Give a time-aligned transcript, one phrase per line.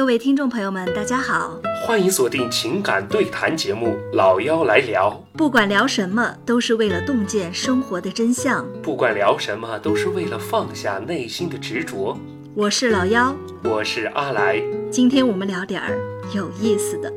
[0.00, 1.60] 各位听众朋友们，大家好！
[1.86, 8.66] 欢迎锁定情感对谈节目《老妖来聊》，不管聊什么，都是为了洞见生活的真相。
[8.80, 12.16] 不管聊什么，都是为了放下内心的执着。
[12.54, 14.58] 我是老妖，我是阿来。
[14.90, 15.98] 今天我们聊点儿
[16.34, 17.12] 有意思的。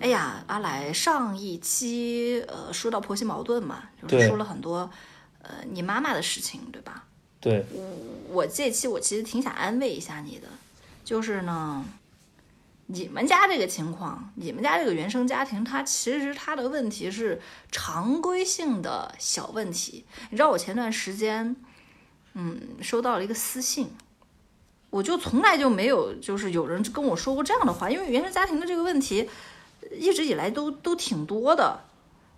[0.00, 3.76] 哎呀，阿来，上一期呃说到婆媳矛盾嘛，
[4.08, 4.90] 就说了很多
[5.42, 7.04] 呃你妈妈的事情，对吧？
[7.40, 7.64] 对，
[8.28, 10.48] 我这期我其实挺想安慰一下你的，
[11.02, 11.82] 就是呢，
[12.86, 17.40] 你们家这个情况，你们家这个原生家庭，它其实它的问题是
[17.72, 20.04] 常规性的小问题。
[20.30, 21.56] 你知道我前段时间，
[22.34, 23.88] 嗯，收到了一个私信，
[24.90, 29.26] 我就从来就没有就是有人跟我说过这样的话，因为原生家庭的这个问题
[29.92, 31.84] 一直以来都都挺多的。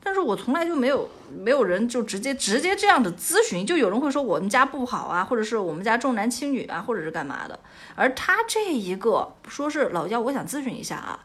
[0.05, 7.59] 但是我从来就没有没有人就直接直接这样的咨询，就有人会说我们家不好啊，或者是我们家重男轻女啊，或者是干嘛的。
[7.95, 11.21] 而他这一个说是老幺，我想咨询一下啊，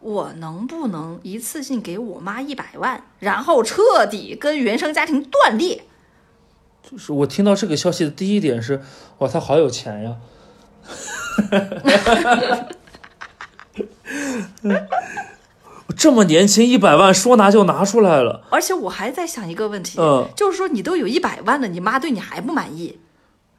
[0.00, 5.84] 我能不能一次性给我妈一百万，然后彻底跟原生家庭断裂？
[6.82, 8.82] 就是我听到这个消息的第一点是，
[9.18, 10.16] 哇，他好有钱呀！
[16.00, 18.46] 这么年轻，一百万说拿就拿出来了。
[18.48, 22.98] 而且我还在想一个问题，嗯就是说你都有一百万了，你妈对你还不满意？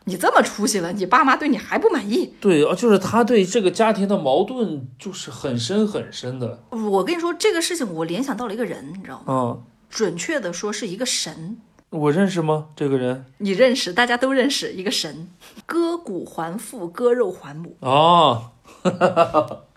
[0.06, 2.34] 你这么出息了，你爸妈对你还不满意？
[2.42, 6.64] 对，啊，就是他对这个家庭的矛盾就是很深很深的。
[6.72, 9.24] 我跟你说这个事情，我联想到了一个人，你知道吗？
[9.28, 11.58] 嗯，准确的说是一个神，
[11.92, 12.70] 我认识吗？
[12.76, 13.26] 这个人？
[13.38, 15.30] 你认识，大家都认识一个神，
[15.68, 18.50] 割骨还父，割肉还母，哦，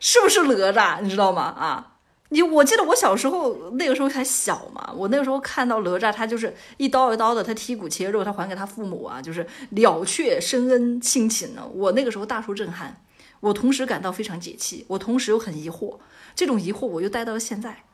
[0.00, 1.00] 是不是哪吒？
[1.00, 1.42] 你知道吗？
[1.42, 1.92] 啊，
[2.30, 11.68] 你我记得我小时候那个时候还小嘛，我那个时候看到哪吒，他就是一刀一刀的，他剔骨切肉，他还给他父母啊，就是了却深恩亲情呢。
[11.74, 13.02] 我那个时候大受震撼，
[13.40, 15.98] 我同时感到非常解气，我同时又很疑惑，
[16.34, 17.84] 这种疑惑我又带到了现在，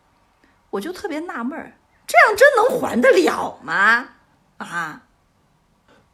[0.71, 4.09] 我就特别纳闷儿，这样真能还得了吗？
[4.59, 5.03] 啊？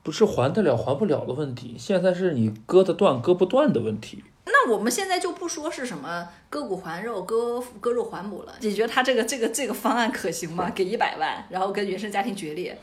[0.02, 4.24] 不是还得了还不了的问题，现在是你割得断割不断的问题。
[4.44, 8.54] 那我们现在就不说是什么割骨还肉、割割肉还母了。
[8.60, 10.70] 你觉得他这个这个这个方案可行吗？
[10.74, 12.76] 给一百万，然后跟原生家庭决裂？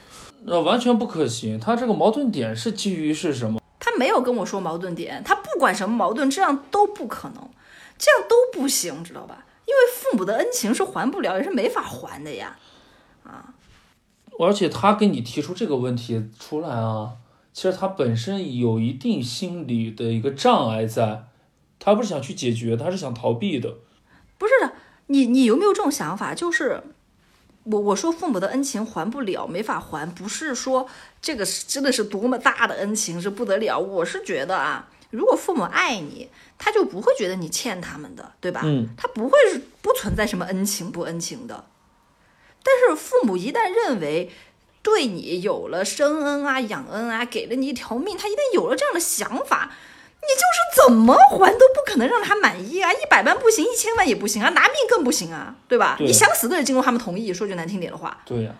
[0.44, 1.59] 那完全不可行。
[1.59, 3.62] 他这个矛盾点是基于是什么？
[3.80, 7.50] 他没有跟我说矛盾点，他不管什么矛盾，这样都不可能，
[7.98, 9.46] 这样都不行，知道吧？
[9.66, 12.58] 因为父母的恩情是还不了，也是没法还的呀。
[13.24, 13.53] 啊
[14.40, 17.12] 而且他跟你提出这个问题出来啊，
[17.52, 21.25] 其实他本身有一定心理的一个障碍在，
[21.80, 23.78] 他不是想去解决，他是想逃避的。
[24.38, 24.74] 不是的，
[25.08, 26.36] 你你有没有这种想法？
[26.36, 26.84] 就是
[27.64, 30.88] 我我说父母的恩情还不了，没法还，不是说
[31.22, 33.80] 这个是真的是多么大的恩情是不得了。
[33.80, 38.62] 我是觉得啊，如果父母爱你，他就不会觉得你欠他们的，对吧？
[38.64, 41.66] 嗯，他不会是不存在什么恩情不恩情的。
[42.62, 44.30] 但是父母一旦认为
[44.82, 49.76] 对你有了生恩啊、养恩啊，给了你一条命，他一旦有了这样的想法，你
[50.28, 52.91] 就是怎么还都不可能让他满意啊！
[52.94, 55.96] 一百万不行，一千万也不行啊，拿命更不行啊，对吧？
[55.97, 57.34] 对你想死都得经过他们同意。
[57.34, 58.53] 说句难听点的话，对呀、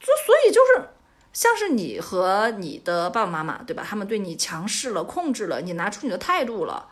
[0.00, 0.88] 就所以就是
[1.32, 3.84] 像是你和你的爸爸妈妈，对吧？
[3.88, 6.86] 他们对你强势了、控制了，你拿出你的态度了，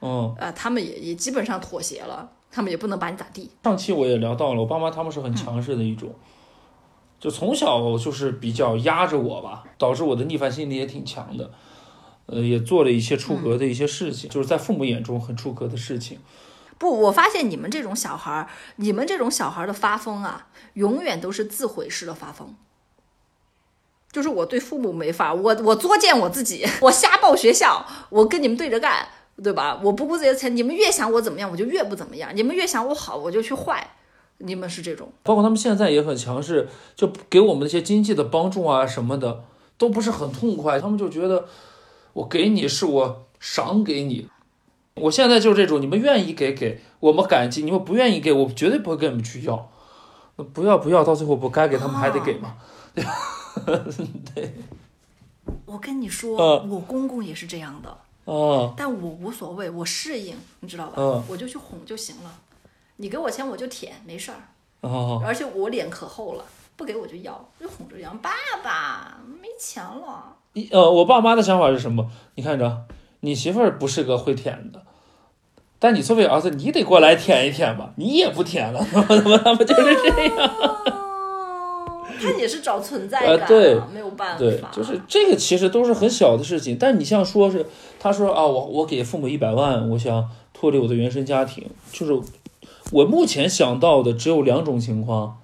[0.00, 3.50] 嗯，啊、他们也也基本上妥协了，他们也不能把你咋地。
[3.64, 6.14] 上期我也聊到了，我爸妈他们是很强势的一种，
[7.18, 11.50] 就从小就是比较压着我吧，导致我的逆反心理也挺强的。
[12.28, 16.18] 呃，也做了一些出格的一些事情，就是在父母眼中很出格的事情。
[16.78, 22.54] 不，我发现你们这种小孩儿，你们这种小孩儿的发疯啊，永远都是自毁式的发疯。
[24.12, 29.08] 就是我对父母没法，我我作践我自己，我瞎报学校，我跟你们对着干，
[29.42, 29.80] 对吧？
[29.82, 33.94] 我不顾自己的钱，你们越想我怎么样，我就越不怎么样；你们越想我好，我就去坏。
[34.38, 39.42] 你们是这种，包括他们现在也很强势，就给我们那些经济的帮助啊什么的，
[39.76, 40.78] 都不是很痛快。
[40.78, 41.46] 他们就觉得
[42.18, 44.28] 我给你是我赏给你，
[44.94, 49.70] 我现在就是这种，你们愿意给给我们感激，你们不愿意给我绝对不会跟你们去要。
[50.36, 52.56] 那不要不要，到最后不该给他们还得给吗？
[55.64, 57.88] 我跟你说，嗯我公公也是这样的，
[58.24, 60.94] 啊，但我无所谓，我适应，你知道吧？
[60.96, 62.34] 嗯我就去哄就行了。
[62.96, 64.38] 你给我钱我就舔，没事儿。
[64.80, 66.44] 啊，而且我脸可厚了，
[66.74, 68.12] 不给我就要，就哄着要。
[68.14, 68.30] 爸
[68.64, 70.37] 爸没钱了，一
[70.70, 72.10] 呃，我爸妈的想法是什么？
[72.34, 72.84] 你看着，
[73.20, 74.82] 你媳妇儿不是个会舔的，
[75.78, 80.50] 但你作为儿子，你得过来舔一舔吧，你也不舔了， 他们他们就是这样。
[82.20, 84.38] 他也是找存在感、啊呃对没有办法。
[84.38, 87.64] 对，就是这个其实都是很小的事情，但你像说是
[88.00, 92.20] 他说啊，我我给父母一百万，我想脱离我的原生家庭，就是
[92.90, 95.38] 我目前想到的只有两种情况，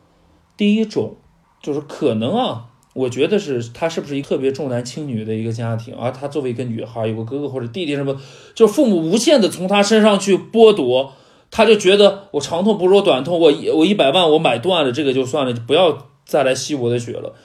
[0.56, 1.14] 第一种
[1.62, 8.18] 就是可能啊，我觉得是他是不是一个特别重男轻女的一个家庭，而他作为一个女孩，有个哥哥或者弟弟什么，
[8.54, 11.12] 就父母无限的从他身上去剥夺。
[11.50, 17.36] 他就觉得我长痛不如短痛，我一我一百万我买断了这个就算了，就不要再来吸我的血了。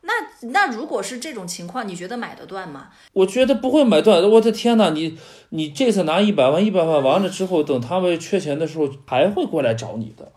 [0.00, 0.12] 那
[0.50, 2.88] 那如果是这种情况，你觉得买得断吗？
[3.12, 4.28] 我觉得不会买断。
[4.28, 5.16] 我的天呐，你
[5.50, 10.32] 你这次拿一百万，一百万完了之后，等他们缺钱的时候，还会过来找你的。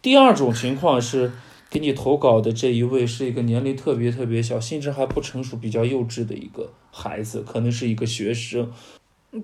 [0.00, 1.32] 第二种情况是，
[1.68, 8.72] 给你投稿的这一位是一个年龄特别特别小、心智还不成熟、比较幼稚的一个孩子，可能是一个学生。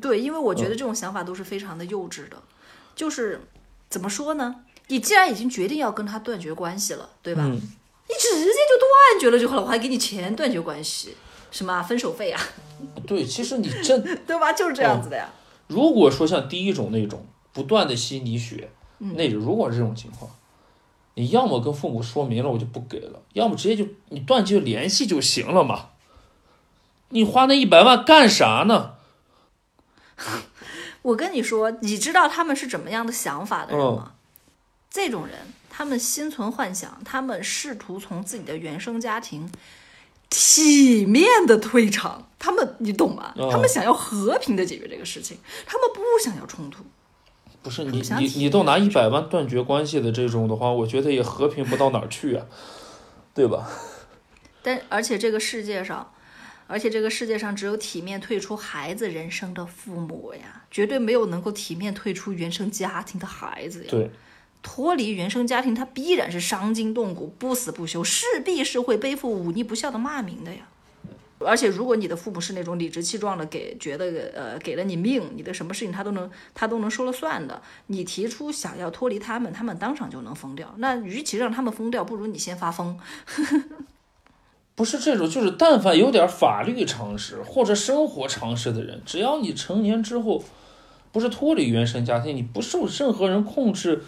[0.00, 2.40] 对，因为我嗯觉得这种想法都是非常的幼稚的，
[2.94, 3.40] 就是
[3.90, 4.56] 怎么说呢？
[4.88, 7.42] 你既然已经决定要跟他断绝关系了，对吧？
[7.44, 11.14] 嗯，你直接就断绝了就好了，我还给你钱断绝关系，
[11.50, 12.40] 什么啊分手费啊，
[13.06, 14.52] 对，其实你真 对吧？
[14.52, 15.28] 就是这样子的呀。
[15.66, 20.30] 如果说像第一种那种不断的吸你血，那种如果是这种情况，
[21.14, 25.90] 你要么跟父母说明了我就不给了，要么直接就你断绝联系就行了嘛。
[27.10, 28.94] 你花那一百万干啥呢？
[31.02, 34.12] 我跟你说，你知道他们是怎么样的想法的人嗯吗？
[34.88, 39.50] 这种人，他们心存幻想，他们试图从自己的原生家庭
[40.30, 43.34] 体面的退场，他们你懂吗？
[43.36, 45.36] 哦他们想要和平的解决这个事情，
[45.66, 46.84] 他们不想要冲突。
[47.62, 52.46] 不是你你你都拿一百万断绝关系的这种的话，我觉得也和平不到哪儿去啊，
[53.32, 53.68] 对吧？
[54.62, 56.12] 但而且这个世界上，
[56.66, 63.88] 而且这个世界上只有体面退出孩子人生的父母呀，绝对没有能够体面退出原生家庭的孩子呀。
[63.90, 64.10] 对，
[64.62, 70.68] 脱离原生家庭，他必然是伤筋动骨、不死不休，势必是会背负忤逆不孝的骂名的呀。
[71.44, 80.74] 而且，如果你的父母是那种理直气壮的给觉得呃给了你命，你的什么事情他都能他都能说了算的，你提出想要脱离他们，他们当场就能疯掉。
[80.78, 82.98] 那与其让他们疯掉，不如你先发疯。
[84.74, 90.42] 不是这种，就是但凡有点法律常识或者生活常识的人，只要你成年之后，
[91.12, 94.02] 不是脱离原生家庭，你不受任何人控制，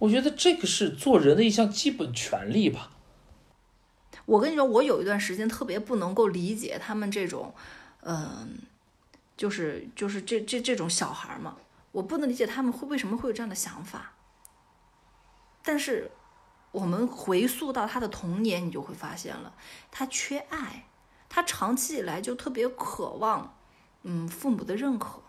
[0.00, 2.90] 我觉得这个是做人的一项基本权利吧。
[4.28, 7.54] 我跟你说，我有一段时间特别不能够理解他们这种，
[8.02, 8.58] 嗯、
[9.38, 11.56] 就是就是这这这种小孩嘛，
[11.92, 14.12] 我不能理解他们会为什么会有这样的想法。
[15.64, 16.10] 但是
[16.72, 19.54] 我们回溯到他的童年，你就会发现了，
[19.90, 20.84] 他缺爱，
[21.30, 23.56] 他长期以来就特别渴望，
[24.02, 25.22] 嗯，父母的认可。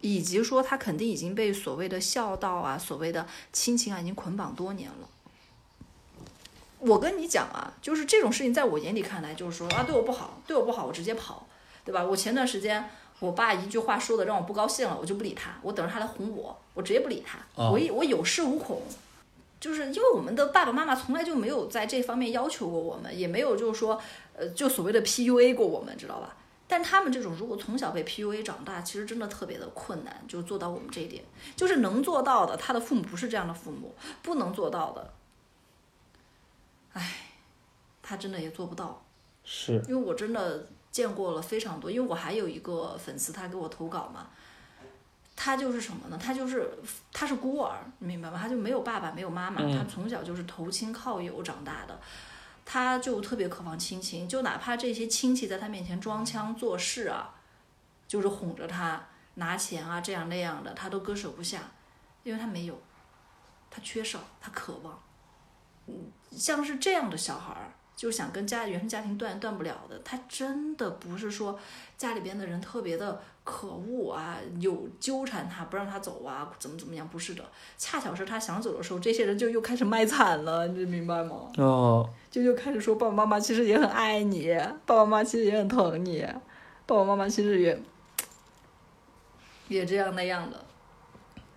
[0.00, 5.08] 以及说他肯定已经被所谓的孝道啊、所谓的亲情啊已经捆绑多年了。
[6.80, 11.46] 我跟你讲啊，就是这种事情，在我眼里看来，就是说啊，对我不好，对我不好，我直接跑，
[11.84, 12.04] 对吧？
[12.04, 12.88] 我前段时间
[13.18, 18.80] 我爸一句话说的让我不高兴了，我就不理他，我等着他来哄我，我直接不理他，啊我一我有恃无恐，
[19.60, 24.00] 就是因为我们的爸爸妈妈从来就没有在这方面要求过我们，也没有就是说
[24.36, 26.36] 呃，就所谓的 PUA 过我们，知道吧？
[26.70, 31.24] 但他们这种如果从小被 PUA 长大，其实真的特别的困难，就做到我们这一点，
[31.56, 33.88] 就是能做到的，他的父母不是这样的父母；
[34.22, 35.10] 不能做到的，
[36.98, 37.12] 唉，
[38.02, 39.04] 他真的也做不到。
[39.44, 44.28] 是，因为我真的见过了非常多，因为我还有一个粉丝，他给我投稿嘛，
[45.36, 46.18] 他就是什么呢？
[46.20, 46.70] 他就是
[47.12, 48.38] 他是孤儿，你明白吗？
[48.38, 51.98] 他就没有爸爸，没有妈妈，他从小就是投亲靠友长大的，
[52.66, 57.34] 他就特别渴望亲情，就哪怕这些亲戚在他面前装腔作势啊，
[58.06, 61.62] 就是哄着他拿钱啊，这样那样的，他都割舍不下，
[62.24, 62.78] 因为他没有，
[63.70, 65.00] 他缺少，他渴望。
[66.36, 71.58] 像是这样的小孩儿，就想跟家原生家庭断断不了的，他真的不是说
[71.96, 77.44] 家里边的人特别的可恶啊，有纠缠他不让他走啊，怎么怎么样，不是的，
[77.76, 81.50] 恰巧是他想走的时候，这些人就又开始卖惨了，你明白吗？
[81.56, 84.54] 哦，就又开始说爸爸妈妈其实也很爱你，
[84.86, 86.24] 爸爸妈妈其实也很疼你，
[86.86, 87.82] 爸爸妈妈其实也
[89.68, 90.64] 也这样那样的，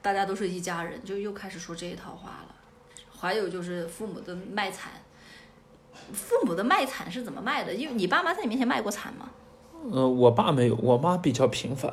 [0.02, 2.51] 大家都是一家人，就又开始说这一套话了。
[3.22, 4.92] 还有就是父母的卖惨，
[6.12, 7.72] 父母的卖惨是怎么卖的？
[7.72, 9.30] 因为你爸妈在你面前卖过惨吗？
[9.94, 11.92] 嗯、我爸没有，我妈比较平凡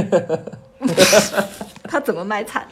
[1.84, 2.66] 他怎么卖惨？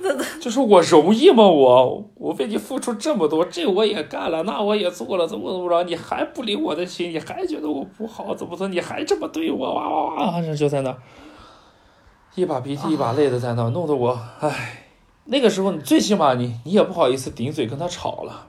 [0.40, 1.46] 就是我容易吗？
[1.46, 10.96] 我我为你付出这么多，这我也干了，那我也做了，怎么怎么着，你还不领我的情，你还觉得我不好，怎么怎么，你还这么对我，哇哇哇，这就在那，
[12.34, 14.79] 一把鼻涕一把泪的在那儿，弄得我，唉，
[15.32, 18.48] 那个时候你最起码你你也不好意思顶嘴跟他吵了，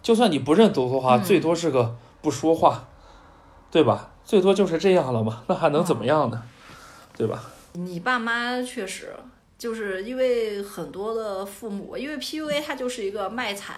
[0.00, 2.88] 就算你不认懂的话，嗯最多是个不说话，
[3.72, 4.12] 对吧？
[4.24, 6.44] 最多就是这样了嘛，那还能怎么样呢？
[7.16, 7.50] 对吧？
[7.72, 9.12] 你爸妈确实
[9.58, 13.76] 就是因为很多的父母，因为 PUA 它就是一个卖惨，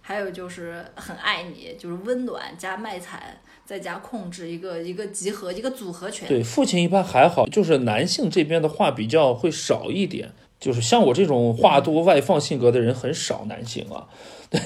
[0.00, 6.26] 还有就是很爱你，就是温暖加卖惨，再加控制，一个一个集合一个组合拳。
[6.26, 10.32] 对，父亲一般还好，就是男性这边的话比较会少一点，
[10.64, 14.08] 就是像我这种话多外放性格的人很少，男性啊，
[14.48, 14.58] 对，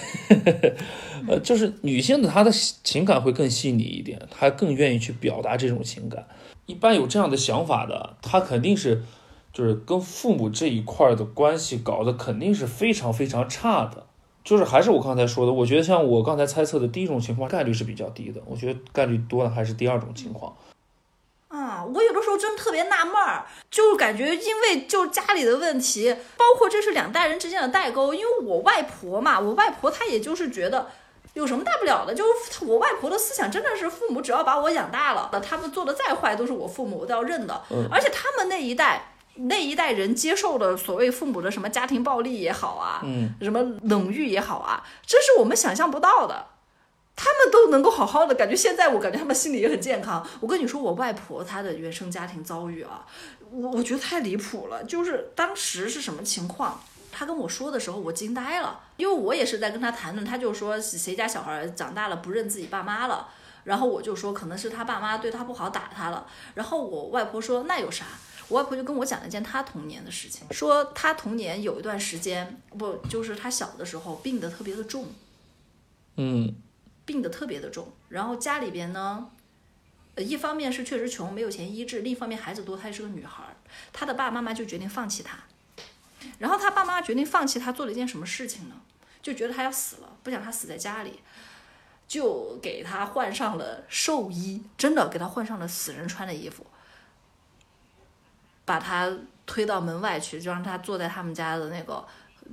[1.27, 2.53] 呃，就是女性的她的
[2.85, 6.25] 情感会更细腻一点，她更愿意去表达这种情感。
[6.67, 9.03] 一般有这样的想法的，他肯定是
[9.53, 14.07] 就是跟父母这一块的关系搞得肯定是非常非常差的。
[14.45, 20.55] 就是还是我刚才说的，我觉得像我刚才猜测的第一种情况概率是比较低的，我觉得概率多的还是第二种情况。
[21.49, 28.15] 啊，我有的时候真特别纳闷儿，就是感觉因为就家里的问题，包括这是两代人之间的代沟。
[28.15, 30.91] 因为我外婆嘛，我外婆她也就是觉得
[31.35, 37.63] 有什么大不了的，就是我外婆的思想真的是父母只要把我养大了，他们做的再坏都是我父母我都要认的。
[37.91, 39.13] 而且他们那一代。
[39.41, 46.45] 那一代人接受的所谓父母的什么家庭暴力也好啊，嗯，什么冷遇也好啊，这是我们想象不到的。
[47.21, 50.25] 他们都能够好好的，感觉现在我感觉他们心里也很健康。
[50.39, 53.05] 我跟你说，我外婆她的原生家庭遭遇啊，
[53.51, 54.85] 我我觉得太离谱了。
[54.85, 56.81] 就是当时是什么情况？
[57.11, 63.27] 她跟我说的时候，我惊呆了，因为我也是在跟她谈论，她就说谁家小孩长大了不认自己爸妈了，
[63.65, 68.05] 然后我就说可能是他爸妈对他不好打他了，然后我外婆说那有啥？
[68.47, 75.07] 我外婆就跟我讲了一件她童年的事情，说她童年有一段时间，不就是她小的时候病得特别的重，
[76.17, 76.55] 嗯
[77.09, 79.31] 病得特别的重，然后家里边呢，
[80.15, 83.57] 呃，一方面是确实穷，没有钱医治；另一方面孩子多，她也是个女孩儿，
[83.95, 85.39] 她的爸爸妈妈就决定放弃她。
[86.39, 88.75] 然后她爸妈决定放弃她，做了一件什么事情呢？
[89.23, 91.21] 就觉得她要死了，不想她死在家里，
[92.07, 96.67] 就给她换上了寿衣，真的给她换上了死人穿的衣服，
[98.67, 99.11] 把她
[99.47, 102.07] 推到门外去，就让她坐在他们家的那个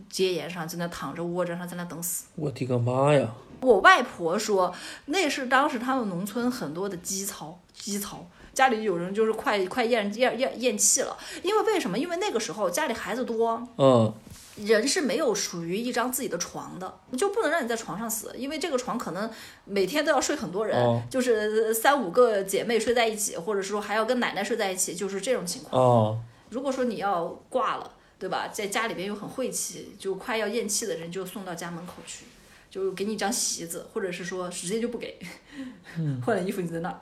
[0.09, 2.25] 街沿上，在那躺着窝着，让她在那等死。
[2.35, 3.33] 我的个妈呀！
[3.61, 4.73] 我外婆说，
[5.05, 11.17] 那是当时他们农村很多的基槽，基槽，家里有人就是快快咽咽咽咽气了。
[11.41, 11.97] 因为为什么？
[11.97, 14.13] 因为那个时候家里孩子多，嗯，
[14.57, 19.31] 人是没有属于一张自己的床的，就不能让你在床上死，因为这个床可能
[19.63, 25.81] 每天都要睡很多人，哦就是三五个姐妹睡在一起，或者说还要跟奶奶睡在一起，就是这种情况。
[25.81, 28.47] 哦，如果说你要挂了，对吧？
[28.47, 32.25] 在家里边又很晦气，就快要咽气的人就送到家门口去，
[32.69, 35.19] 就给你一张席子，或者是说直接就不给，
[36.25, 37.01] 换了衣服你在那儿。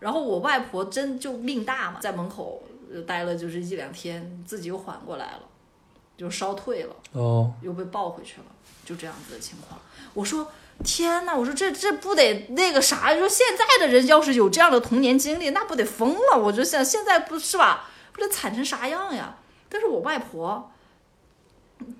[0.00, 5.40] 然后我外婆真就命大嘛，在门口呃待了就是一两天，自己又缓过来了，
[6.16, 8.46] 就烧退了，哦，又被抱回去了，
[8.84, 9.80] 就这样子的情况。
[10.14, 10.52] 我说
[10.84, 13.12] 天呐，我说这这不得那个啥？
[13.16, 16.38] 说现在的人要是有这样的童年经历，那不得疯了？
[16.38, 19.37] 我就想现在不是吧，不得惨成啥样呀？
[19.68, 20.70] 但是我外婆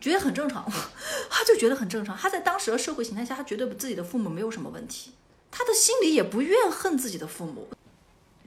[0.01, 0.65] 觉得很正常，
[1.31, 2.17] 她就觉得很正常。
[2.17, 5.13] 她在当时的社会形态下，她觉得自己的父母没有什么问题，
[5.51, 7.69] 她的心里也不怨恨自己的父母，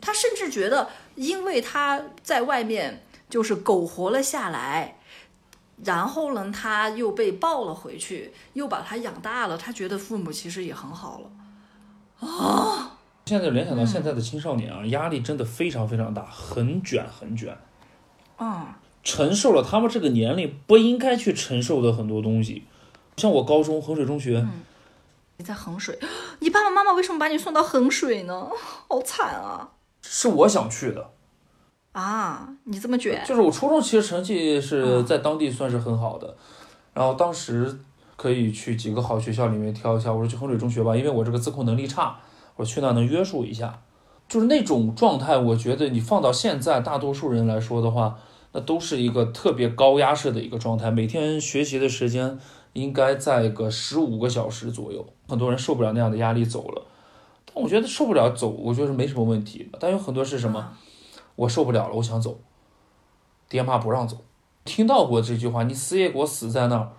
[0.01, 4.97] 她甚至觉得，因为她在外面就是苟活了下来。
[5.83, 9.57] 然后呢，他又被抱了回去，又把他养大了。
[9.57, 12.27] 他觉得父母其实也很好了。
[12.27, 17.57] 啊现在联想到现在的青少年啊，压力真的非常非常大，很卷很卷，
[18.37, 18.67] 嗯，
[19.03, 22.63] 承受了他们这个年龄不应该去承受的很多东西。
[23.17, 24.46] 像我高中衡水中学，
[25.38, 26.00] 你在衡水，
[26.39, 28.48] 你爸爸妈妈为什么把你送到衡水呢？
[28.88, 29.70] 好惨啊！
[30.01, 31.10] 是我想去的，
[31.91, 36.36] 啊，你这么卷，就是我初中其实成绩是在当地算是很好的，
[36.93, 37.79] 然后当时
[38.15, 42.17] 可以去几个好学校里面挑一下，我说去衡水中学吧，因为我这个自控能力差，
[42.55, 43.81] 我去那能约束一下，
[44.27, 48.17] 就是那种状态，我觉得你放到现在大多数人来说的话，
[48.51, 52.38] 那都是一个特别高压式的一个状态，每天学习的时间
[52.74, 56.86] 应该在个十五个小时左右，很多人受不了那样的压力走了。
[57.46, 59.70] 但我觉得受不了走，我觉得是没什么问题。
[59.79, 60.77] 但有很多是什么？
[61.36, 62.39] 我受不了了，我想走，
[63.50, 64.17] 爹妈不让走。
[64.63, 66.91] 听到过这句话，你死也给我死在那儿。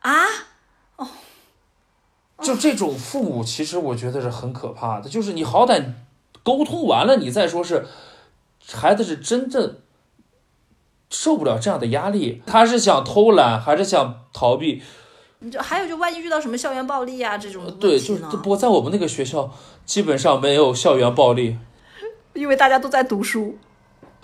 [0.00, 0.12] 啊？
[0.96, 1.08] 哦
[2.42, 5.08] 就这种父母，其实我觉得是很可怕的。
[5.08, 5.92] 就是你好歹
[6.42, 7.86] 沟通完了，你再说是
[8.70, 9.78] 孩子是真正
[11.10, 14.82] 受不了这样的压力，他是想偷懒还是想逃避？
[15.38, 19.50] 你就还有就万一遇到什么校园暴力啊这种对，就是不过在我们那个学校，
[19.84, 21.58] 基本上没有校园暴力。
[22.34, 23.56] 因为大家都在读书。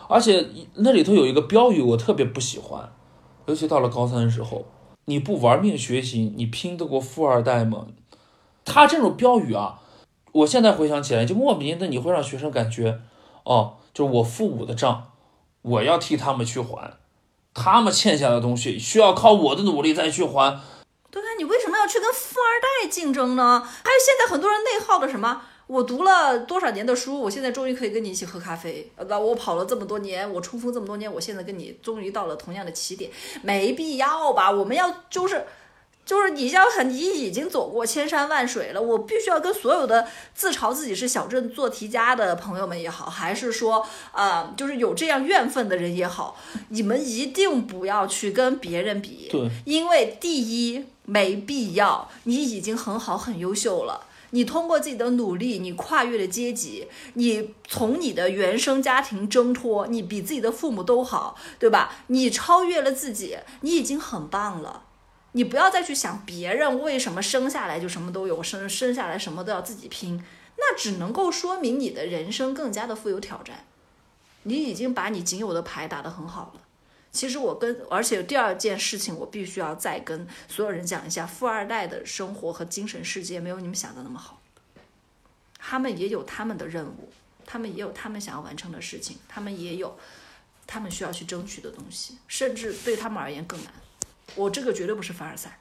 [0.09, 2.93] 而且那里头有一个标语，我特别不喜欢，
[3.47, 4.67] 尤其到了高三的时候，
[5.07, 7.87] 你不玩命学习，你拼得过富二代吗？
[8.65, 9.81] 他这种标语啊，
[10.33, 13.01] 我现在回想起来，就莫名的你会让学生感觉，
[13.45, 15.12] 哦，就是我父母的账，
[15.63, 16.99] 我要替他们去还，
[17.55, 20.61] 他们欠下的东西需要靠我的努力再去还。
[21.11, 23.61] 对啊，你为什么要去跟富二代竞争呢？
[23.61, 25.43] 还有现在很多人内耗的什么？
[25.69, 28.91] 我读了多少年的书，我现在终于可以跟你一起喝咖啡。
[28.97, 33.11] 呃，我跑了这么多年，我冲锋这么多年，我现在跟你终于到了同样的起点，
[33.43, 34.51] 没必要吧？
[34.51, 35.47] 我们要就是。
[36.05, 46.37] 就是你要很，你已经走过千山万水了，我必须要跟所有的自嘲自己是小镇做题家的朋友们也好，还是说，呃，就是有这样怨愤的人也好，
[46.71, 54.07] 你们一定不要去跟别人比，对，因为第一没必要，你已经很好很优秀了。
[54.35, 61.95] 你通过自己的努力，你跨越了阶级，你从你的原生家庭挣脱，你比自己的父母都好，对吧？
[62.07, 64.85] 你超越了自己，你已经很棒了。
[65.33, 70.23] 你不要再去想别人为什么生下来就什么都有，生生下来什么都要自己拼，
[70.57, 73.67] 那只能够说明你的人生更加的富有挑战。
[74.45, 76.61] 你已经把你仅有的牌打得很好了。
[77.13, 84.41] 其实我跟，而且第二件事情我必须要再跟所有人讲一下，富二代的生活和精神世界没有你们想的那么好。
[85.59, 87.13] 他们也有他们的任务，
[87.47, 89.97] 他们也有他们想要完成的事情，他们也有
[90.67, 93.73] 他们需要去争取的东西，甚至对他们而言更难。
[94.37, 95.59] 我这个绝对不是凡尔赛。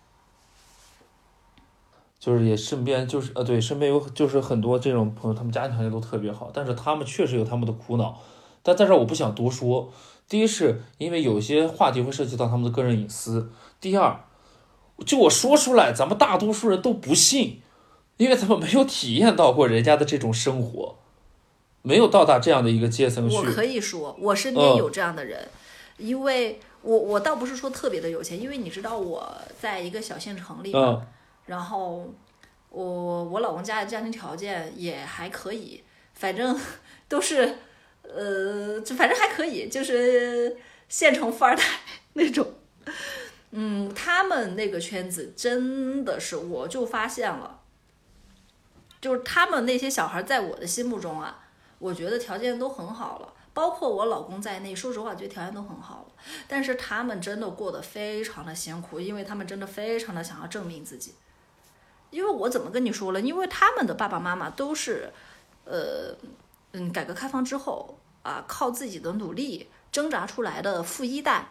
[2.19, 8.19] 就是也身边就是呃对，身边有就是很多这种朋友，他们家庭条件都特别好，但是他们确实有他们的苦恼。
[8.61, 9.91] 但在这儿我不想多说。
[10.29, 13.51] 第一是因为有些话题会涉及到他们的个人隐私。
[13.81, 14.23] 第二，
[15.05, 17.61] 就我说出来，咱们大多数人都不信，
[18.15, 20.95] 因为咱们没有体验到过人家的这种生活，
[21.81, 23.35] 没有到达这样的一个阶层去。
[23.35, 25.49] 我可以说，我身边有这样的人，
[25.97, 31.05] 因为我我倒不是说特别的有钱，因为你知道我在一个小县城里嘛，
[31.45, 32.13] 然后
[32.69, 36.59] 我我老公家的家庭条件也还可以，反正
[37.07, 37.57] 都是。
[38.03, 40.57] 呃，就反正还可以，就是
[40.89, 41.63] 县城富二代
[42.13, 42.45] 那种。
[43.51, 47.61] 嗯，他们那个圈子真的是，我就发现了，
[48.99, 51.45] 就是他们那些小孩在我的心目中啊，
[51.79, 56.13] 我觉得条件都很好了，包括我老公在内，说实话，觉得条件都很好了。
[56.47, 61.15] 但是他们真的过得非常的辛苦，因为他们真的非常的想要证明自己。
[62.09, 63.21] 因为我怎么跟你说了？
[63.21, 65.11] 因为他们的爸爸妈妈都是，
[65.65, 66.15] 呃，
[66.73, 67.97] 嗯，改革开放之后。
[68.23, 71.47] 啊，靠自己的努力挣扎出来的富一代，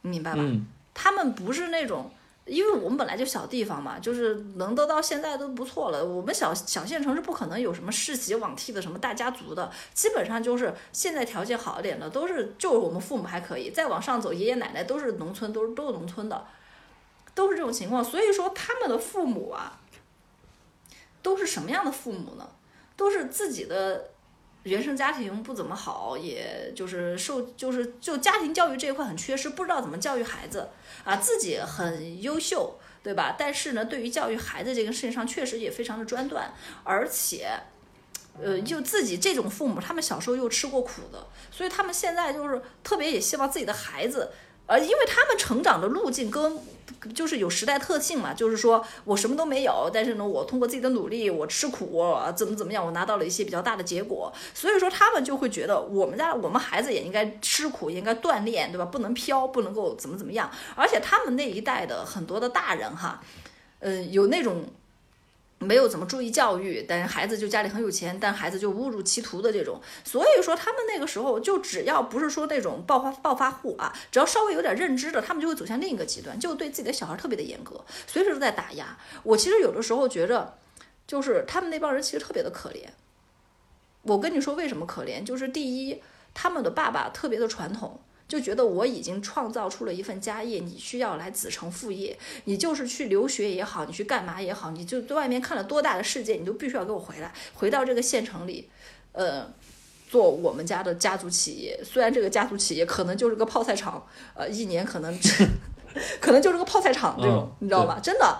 [0.00, 0.42] 你明白吧？
[0.92, 2.10] 他们不是那种，
[2.46, 6.04] 因为我们本来就小地方嘛，就是能得到现在都不错了。
[6.04, 16.46] 我们小小县城是不可能有什么世袭罔替的什么大家族的，基本上就是现在条件好一点的，都是就是我们父母还可以，再往上走，爷爷奶奶都是农村，都是都是农村的，
[17.34, 18.02] 都是这种情况。
[18.02, 19.80] 所以说他们的父母啊，
[21.22, 22.48] 都是什么样的父母呢？
[22.96, 24.10] 都是自己的。
[24.64, 30.68] 原生家庭不怎么好，也就是受就是就家庭教育这一块很缺失，不知道怎么教育孩子
[31.04, 33.34] 啊，自己很优秀，对吧？
[33.38, 36.52] 但是呢，对于教育孩子这个事情上，确实也非常的专断，
[36.84, 37.48] 而且，
[38.40, 44.30] 呃，就自己这种父母，他们小时候又吃过苦的，所以他们现在就是特别也希望自己的孩子。
[44.70, 46.56] 呃，因为他们成长的路径跟
[47.12, 52.04] 就是有时代特性嘛，就是说我什么都没有，但是呢，我通过自己的努力，我吃苦，
[52.36, 58.84] 怎么怎么样，我拿到了一些比较大的结果，所以说他们就会觉得我们家我们孩子也应该吃苦，应该锻炼，对吧？
[58.84, 60.48] 不能飘，不能够怎么怎么样。
[60.76, 63.20] 而且他们那一代的很多的大人哈，
[63.80, 64.64] 嗯，有那种。
[65.62, 78.96] 没有怎么注意教育，但是孩子就家里很有钱，但孩子就误入歧途的这种，所以说他们那个时候就只要不是说那种暴发暴发户啊，只要稍微有点认知的，他们就会走向另一个极端，就对自己的小孩特别的严格，随时都在打压。
[79.22, 80.56] 我其实有的时候觉着，
[81.06, 82.86] 就是他们那帮人其实特别的可怜。
[84.02, 88.00] 我跟你说为什么可怜，就是第一，他们的爸爸特别的传统。
[88.30, 92.16] 就觉得我已经创造出了一份家业，你需要来子承父业。
[92.44, 98.70] 你就是去留学也好，你去干嘛也好，你就在外面看了多大的世界，你都必须要给我回来，回到这个县城里，
[99.10, 99.52] 呃，
[100.08, 101.80] 做我们家的家族企业。
[101.82, 105.18] 虽然这个家族企业可能就是个泡菜厂，呃，一年可能
[106.22, 107.98] 可能就是个泡菜厂这种，你知道吗？
[108.00, 108.38] 真的。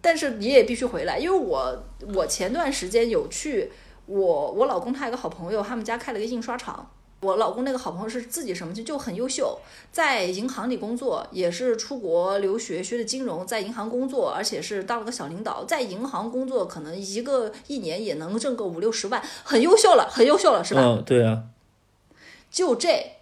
[0.00, 3.70] 但是你也必须回来，因为我我前段时间有去
[4.06, 6.90] 我我老公他有个好朋友，他们家开了个印刷厂。
[7.20, 9.58] 我老公那个好朋友是自己什么就就很优秀，
[9.90, 20.82] 在银行里工作，也是出国留学学的金融，在银行工作，而且是当了个小领导，在银行工作可能一个一年也能挣个五六十万，很优秀了，很优秀了，是吧？
[20.82, 21.44] 嗯，对啊。
[22.50, 23.12] 就这，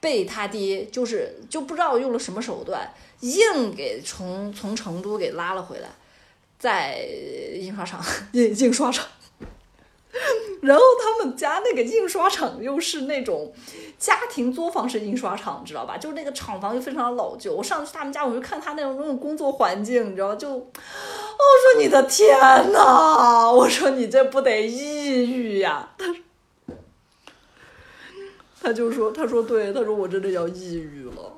[0.00, 5.90] 被他爹就是就不知道用了什么手段，硬给从从成都给拉了回来，
[6.58, 7.06] 在
[7.54, 9.06] 印刷厂 印印刷厂。
[10.62, 13.52] 然后他们家那个印刷厂又是那种
[13.98, 15.96] 家庭作坊式印刷厂，知道吧？
[15.98, 17.54] 就是那个厂房又非常老旧。
[17.54, 22.38] 我上次去他们家，我就看他那种那种工作环境，你知道就，哦我说你的天
[22.72, 25.90] 呐，我说你这不得抑郁呀？
[25.98, 26.14] 他，
[28.62, 31.32] 他就说，他说对，他说我真的要抑郁了。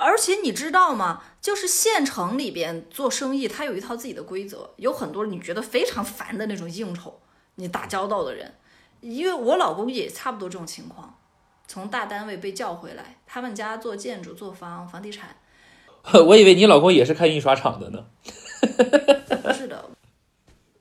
[0.00, 1.22] 而且你知道吗？
[1.48, 7.18] 就是县城里边做生意，它有一套自己的规则，有很多你觉得非常烦的那种应酬，
[7.54, 8.54] 你打交道的人。
[9.00, 11.18] 因为我老公也差不多这种情况，
[11.66, 15.36] 从大单位被叫回来，他们家做建筑、做房房地产。
[16.26, 18.04] 我以为你老公也是开印刷厂的呢。
[19.42, 19.90] 不是的。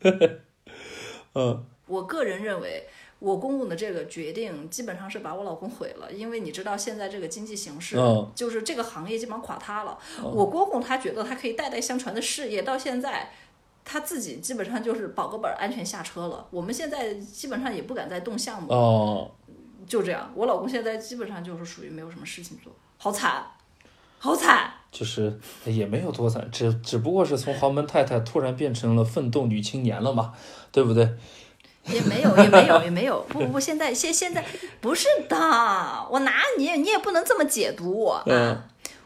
[1.34, 1.66] 嗯。
[1.86, 2.90] 我个人认为。
[3.20, 7.98] 我公公的这个决定基本上是把我老公毁了，因为你知道现在这个经济形势，
[8.36, 9.98] 就是这个行业基本上垮塌了。
[10.22, 13.32] 我公公他觉得他可以代代相传的事业，到现在
[13.84, 16.46] 他自己基本上就是保个本，安全下车了。
[16.52, 19.32] 我们现在基本上也不敢再动项目，哦，
[19.88, 20.32] 就这样。
[20.36, 23.44] 我老公现在基本上就是属于没有什么事情做，好惨，
[24.20, 24.72] 好惨。
[24.90, 30.34] 就是也没有多惨，只只不过是从豪门太太突然变成了奋斗女青年了嘛，
[30.72, 31.10] 对不对？
[31.88, 33.22] 也没有，也没有，也没有。
[33.30, 34.44] 不不不，现在现现在
[34.82, 35.38] 不是的，
[36.10, 38.64] 我拿你，你也不能这么解读我啊。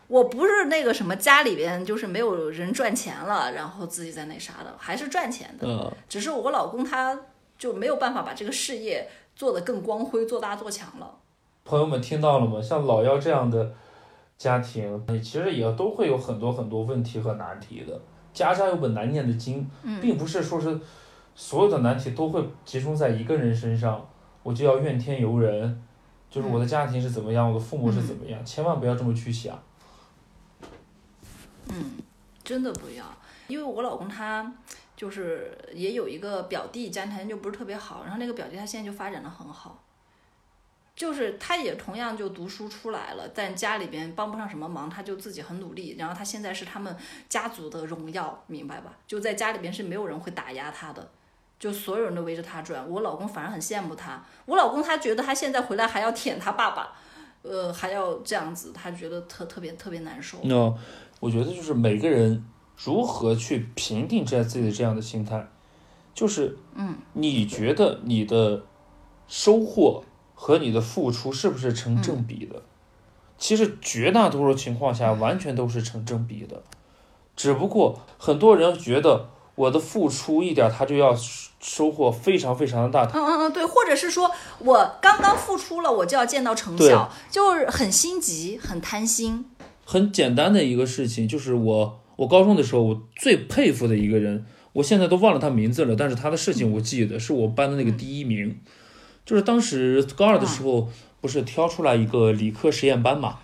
[0.07, 5.65] 我不是那个什么家里边就是没有人赚钱了，然后自己在那啥的，还是赚钱的。
[5.65, 5.91] 嗯。
[6.09, 7.17] 只是我老公他
[7.57, 11.09] 就没有办法把这个事业做得更光辉、做大做强了。
[11.63, 12.61] 朋友们听到了吗？
[12.61, 13.71] 像老幺这样的
[14.37, 18.01] 家庭，你其实也都会有很多很多问题和难题的。
[18.33, 19.69] 家家有本难念的经，
[20.01, 20.79] 并不是说是。
[21.33, 24.07] 所有的难题都会集中在一个人身上，
[24.43, 25.83] 我就要怨天尤人，
[26.29, 29.57] 就是我的家庭是怎么样，我的父母是怎么样，千万不要这么去想。
[31.69, 31.97] 嗯，
[32.43, 33.05] 真的不要，
[33.47, 34.53] 因为我老公他
[34.95, 39.81] 就是也有一个表弟，家庭条件就不是特别好，然后那个表弟他现在就发展的很好，
[40.95, 46.95] 就是他也同样就读书出来了，但家里边帮不上什么忙，他就自己很努力，然后他现在是他们
[47.29, 48.97] 家族的荣耀，明白吧？
[49.07, 51.09] 就在家里边是没有人会打压他的。
[51.61, 54.19] 就所有人都围着他转，我老公反而很羡慕他。
[54.47, 56.91] 我老公他觉得他现在回来还要舔他爸爸，
[57.43, 60.39] 呃，还要这样子，他觉得特特别特别难受。
[60.41, 60.73] 那
[61.19, 62.43] 我觉得就是每个人
[62.75, 65.47] 如何去评定这自己的这样的心态，
[66.15, 68.63] 就是嗯，你觉得你的
[69.27, 72.63] 收获和你的付出是不是成正比的？
[73.37, 76.63] 其实绝大多数情况下完全都是成正比的，
[77.35, 79.29] 只不过很多人觉得。
[79.61, 81.15] 我的付出一点，他就要
[81.59, 83.05] 收获非常非常的大。
[83.13, 89.45] 嗯嗯嗯，对，或者是说我刚刚付出了，我就要见到成效，就是很心急，很贪心。
[89.85, 98.59] 很简单的一个事情，就是我我高中的时候，我最佩服的一个人，我现在都忘了他名字了，但是他的事情我记得，是我班的那个第一名。
[99.23, 100.89] 就是当时高二的时候，
[101.21, 103.37] 不是挑出来一个理科实验班嘛？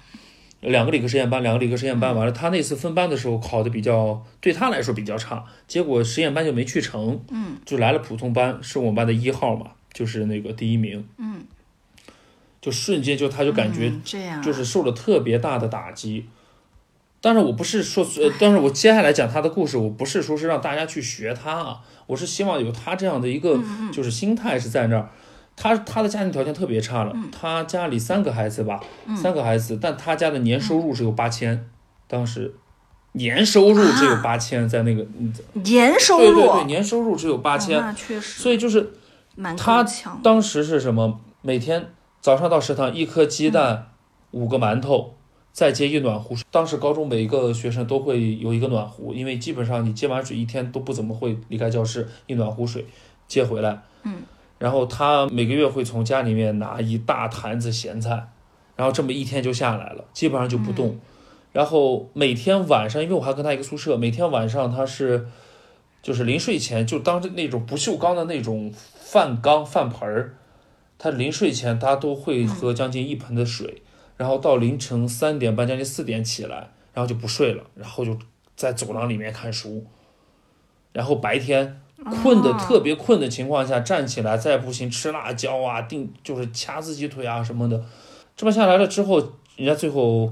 [0.62, 11.46] 两个理科实验班，两个理科实验班完了，他那次分班的时候考的比较，对他来说比较差，结果实验班就没去成，嗯，就来了普通班，是我们班的一号嘛，就是那个第一名，嗯，
[12.60, 16.26] 就瞬间就他就感觉这样，就是受了特别大的打击。
[17.20, 18.06] 但是我不是说，
[18.40, 23.60] 但是我接下来讲他的故事，我不是说是让大家去学他啊，我是希望有他这样的一个
[23.92, 25.10] 就是心态是在那儿。
[25.60, 28.80] 他他的家庭条件特别差了，他家里三个孩子吧，
[29.16, 31.68] 三个孩子，但他家的年收入只有八千，
[32.08, 32.54] 当时
[33.14, 35.04] 年收入只有八千，在那个
[35.54, 38.94] 年收入对对对，年收入只有八千，那确实，所以就是
[39.58, 39.84] 他
[40.22, 41.20] 当时是什么？
[41.42, 41.90] 每天
[42.22, 43.88] 早上到食堂，一颗鸡蛋，
[44.30, 45.16] 五个馒头，
[45.52, 46.36] 再接一暖壶。
[46.52, 52.86] 当时高中每一个学生都会有一个暖壶，因为基本上你接完水一天都不怎么会离开教室，一暖壶水
[53.28, 54.18] 接回来，嗯。
[54.60, 58.30] 然后他每个月会从家里面拿一大坛子咸菜，
[58.76, 61.00] 然后这么一天就下来了，基本上就不动。
[61.54, 65.28] 然后每天晚上，因为我还跟他一个宿舍，每天晚上他是，
[66.02, 70.36] 就是临睡前就当着那种不锈钢的那种饭缸饭盆儿，
[70.98, 73.84] 他临睡前他都会喝将近一盆的水，
[74.18, 78.18] 然后到凌晨三点半将近四点起来，然后就不睡了，然后就
[78.56, 79.86] 在走廊里面看书，
[80.94, 81.82] 然后白天。
[82.06, 87.84] 困的特别困的情况下，站起来再不行吃辣椒啊，定就是掐自己腿啊什么的，
[88.36, 89.20] 这么下来了之后，
[89.56, 90.32] 人家最后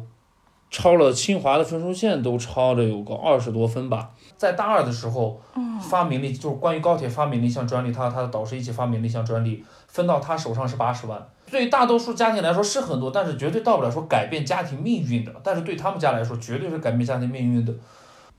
[0.70, 4.12] 超了清华的分数线都超了有个二十多分吧。
[4.38, 5.42] 在大二的时候，
[5.82, 11.26] 发明了就是关于高铁发明了一项专利，他和他的导师一起发明了一项专利，分到他手上是八十万。
[11.50, 15.32] 对大多数家庭来说是很多，但是绝对到不了说改变家庭命运的。
[15.44, 17.74] 但是对他们家来说，绝对是改变家庭命运的。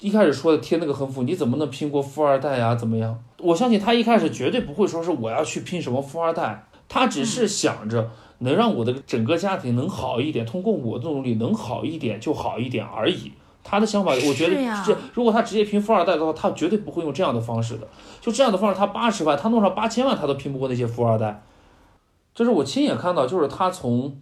[0.00, 2.74] 一开始说的贴那个横幅，你怎么能拼过富二代呀？
[2.74, 3.18] 怎么样？
[3.38, 13.32] 我相信他一开始绝对不会说是我要去拼什么富二代，他只是想着能让我的整个家庭能好一点，通过我的努力能好一点就好一点而已。
[13.64, 14.54] 他的想法，我觉得
[14.84, 17.88] 这如果他直接拼富二代的话，他绝对不会用这样的方式的。
[18.20, 21.42] 就这样的方式，他八十万，他弄上八千万，他都拼不过那些富二代。
[22.34, 24.20] 这是我亲眼看到，就是他从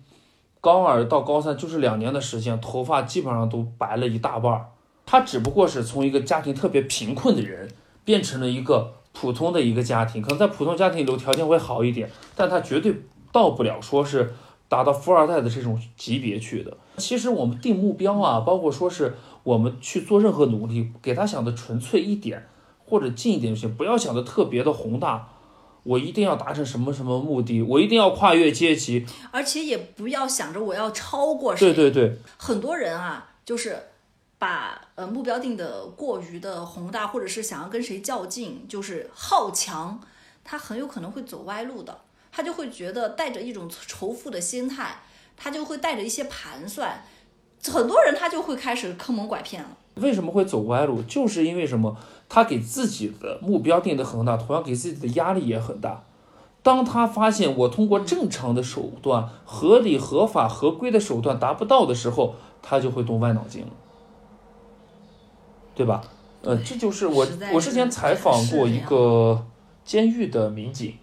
[0.61, 4.67] 高二到高三，就是两年的时间，头发基本上都白了一大半儿。
[5.15, 7.71] 他只不过是从一个家庭特别贫困的人，
[8.05, 12.93] 变成了一个普通的一个家庭，可能在普通家庭里头条件会好一点，但他绝对
[13.31, 14.35] 到不了说是
[14.69, 16.77] 达到富二代的这种级别去的。
[16.97, 22.49] 其实我们定目标啊，包括说是我们去做任何努力，给他想的纯粹一点，
[22.85, 25.29] 或者近一点就行，不要想的特别的宏大。
[25.85, 29.07] 我一定要达成什么什么目的，我一定要跨越阶级。
[29.31, 31.73] 而且也不要想着我要超过谁。
[31.73, 33.79] 对对对，很多人啊，就是
[34.45, 39.99] 把呃目标定的过于的宏大，或者是想要跟谁较劲，就是好强，
[40.45, 41.97] 他很有可能会走歪路的。
[42.31, 44.97] 他就会觉得带着一种仇富的心态，
[45.35, 47.03] 他就会带着一些盘算，
[47.73, 49.71] 很多人他就会开始坑蒙拐骗了。
[49.95, 51.01] 为什么会走歪路？
[51.05, 51.97] 就是因为什么？
[52.29, 56.05] 他给自己的目标定得很大，同样给自己的压力也很大。
[56.63, 63.69] 当他发现我通过正常的手段、合理、合法、合规的手段达不到的时候，他就会动歪脑筋了，
[65.75, 66.03] 对吧？
[66.43, 69.45] 呃，这就是我我之前采访过一个
[69.85, 70.95] 监狱的民警，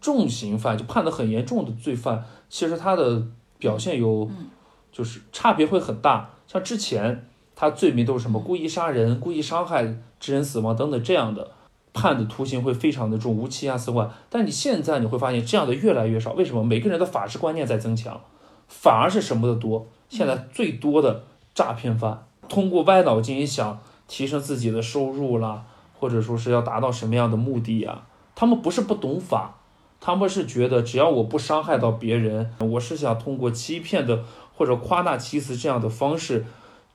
[0.00, 3.22] 重刑犯就判得很严重的罪犯，其实他的
[3.58, 4.48] 表现有，嗯
[4.90, 6.30] 就是差别会很大。
[6.46, 9.84] 像之前他罪名都是什么故意杀人、故意伤害
[10.18, 11.50] 致人死亡等等这样的，
[11.92, 14.10] 判的徒刑会非常的重，无期啊、死缓。
[14.28, 16.64] 但你现在你会发现这样的越来越少，为什么？
[16.64, 18.20] 每个人的法治观念在增强，
[18.66, 19.86] 反而是什么的多。
[20.08, 21.22] 现在最多的
[21.54, 23.78] 诈骗犯通过歪脑筋一想
[24.10, 25.64] 提升自己的收入啦，
[25.96, 28.02] 或者说是要达到什么样的目的呀？
[28.34, 29.54] 他们不是不懂法，
[30.00, 36.44] 他们是觉得只要我不伤害到别人，我是想通过欺骗的或者夸大其词这样的方式，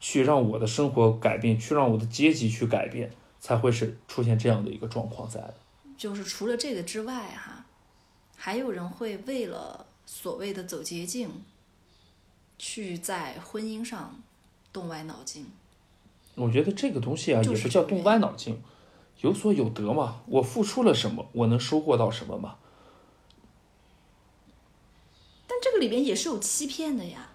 [0.01, 5.54] 去让我的生活改变，去让我的阶级去改变，才会是出现这样的一个状况在。
[5.97, 7.65] 就是除了这个之外，哈，
[8.36, 11.30] 还有人会为了所谓的走捷径，
[12.60, 14.13] 去在婚姻上
[14.73, 15.45] 动歪脑筋。
[16.36, 18.62] 我觉得这个东西啊，就是也不叫动歪脑筋，
[19.21, 20.21] 有所有得嘛。
[20.28, 22.56] 我付出了什么，我能收获到什么嘛？
[25.48, 27.30] 但这个里边也是有欺骗的呀。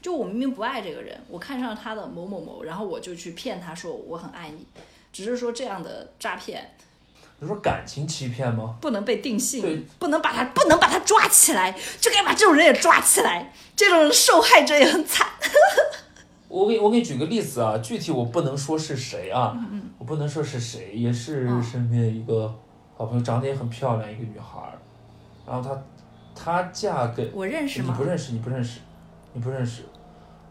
[0.00, 4.66] 就我明明不爱这个人，我看上了他的某某某，然后我就去骗他说我很爱你，
[5.12, 6.74] 只是说这样的诈骗
[7.38, 8.78] 你说感情欺骗吗？
[8.80, 15.28] 不能被定对性，不能把他不能把他抓起来，就该把这种人也抓起来，这种受害者也很惨。
[16.52, 19.56] 我给我给你举个例子啊，具体我不能说是谁啊，
[19.98, 22.54] 我不能说是谁，也是嗯身边一个
[22.94, 24.76] 好朋友，长得也很漂亮一个女孩儿，
[25.46, 25.82] 然后她
[26.34, 28.08] 她嫁给我认识吗你不？
[28.08, 28.80] 认识，你不认识，
[29.32, 29.82] 你不认识，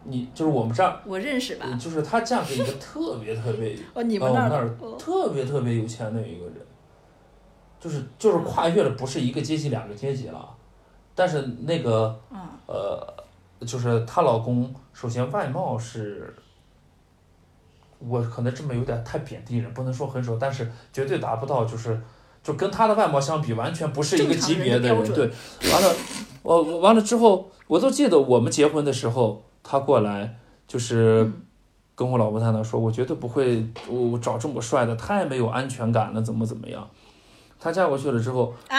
[0.02, 1.66] 你就是我们这儿，我认识吧？
[1.80, 6.56] 就是她嫁给一个特别特别 哦，你们那儿特别特别有钱的一个人，
[7.78, 10.48] 就是就是跨越了不是一个阶级两个阶级了，
[11.14, 12.38] 但是那个嗯。
[12.66, 13.06] 呃，
[13.64, 16.34] 就是她老公首先外貌是，
[17.98, 22.00] 我可能这么有点太贬低人，不能说很丑，但是绝对达不到就是。
[22.44, 24.98] 就跟她的外貌相比，完全不是一个级别的人。
[24.98, 25.30] 人的对，
[25.70, 25.94] 完了，
[26.42, 31.42] 我我完了之后，我都记得我们结婚的时候，她过来就是嗯
[31.94, 36.90] 跟我老婆谈谈说，我绝对不会我我找这么帅的，太没有安全感了，怎么怎么样。
[37.60, 38.76] 她嫁过去了之后，啊！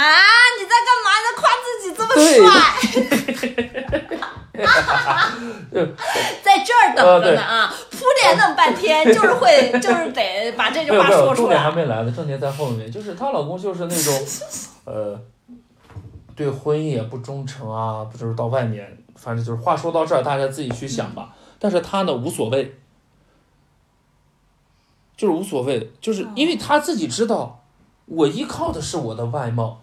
[0.59, 1.09] 你在干嘛？
[1.23, 2.19] 在夸自己这么对
[4.11, 4.19] 帅？
[6.43, 11.55] 在这儿等着呢啊，铺垫那么半天， 就是会，就是得把这句话说出来。
[11.55, 12.91] 点还没来呢，重点在后面。
[12.91, 14.13] 就是她老公就是那种，
[14.85, 15.19] 呃，
[16.35, 21.33] 对婚姻也不忠诚啊，不就是到外面，反正就是话说到这儿，大家自己去想吧。
[21.57, 22.75] 但是她呢无所谓，
[25.17, 27.63] 就是无所谓，就是因为她自己知道，
[28.05, 29.81] 我依靠的是我的外貌，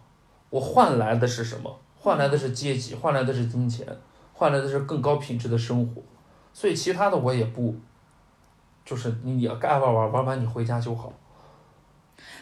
[0.50, 1.80] 我换来的是什么？
[1.98, 3.86] 换来的是阶级，换来的是金钱，
[4.40, 6.00] 换来的是更高品质的生活，
[6.54, 7.76] 所以其他的我也不，
[8.86, 11.12] 就是你也该玩玩玩完你回家就好。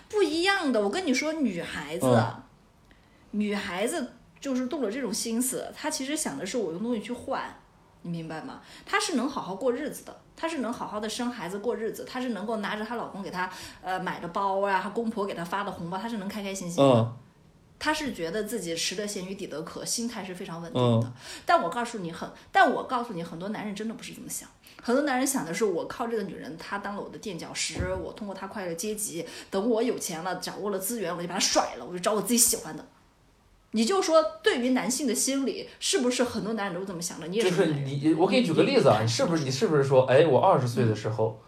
[0.08, 2.42] 不一样的，我跟你说，女孩子，嗯
[3.32, 7.42] 女孩子就是动了这种心思，她其实想的是我用东西去换，
[8.02, 8.60] 你明白吗？
[8.86, 13.50] 她是能好好过日子的，她是能好好的生孩子过日子，她是能够拿着她老公给她
[13.82, 16.94] 呃买的包啊，她公婆给她发的红包，她是能开开心心的。
[16.94, 17.16] 嗯
[17.78, 21.06] 她是觉得自己食得咸鱼抵得渴，心态是非常稳定的。
[21.06, 21.12] 嗯
[21.46, 24.48] 但我告诉你很，但我告诉你，很多男人真的不是这么想。
[24.82, 32.84] 很多男人想的是，我靠这个女人，她当了我的垫脚石，我通过她快乐阶级，等我有钱了，掌握了资源，我就把她甩了，我就找我自己喜欢的。
[33.72, 37.26] 你就说，对于男性的心理，是不是很多男人都是这么想的？
[37.28, 41.40] 你也就是是个男人你，我给你举个例子啊，你是不是你是不是说，哎，我二十岁的时候，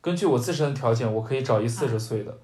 [0.00, 2.38] 根据我自身的条件，我可以找一四十岁的，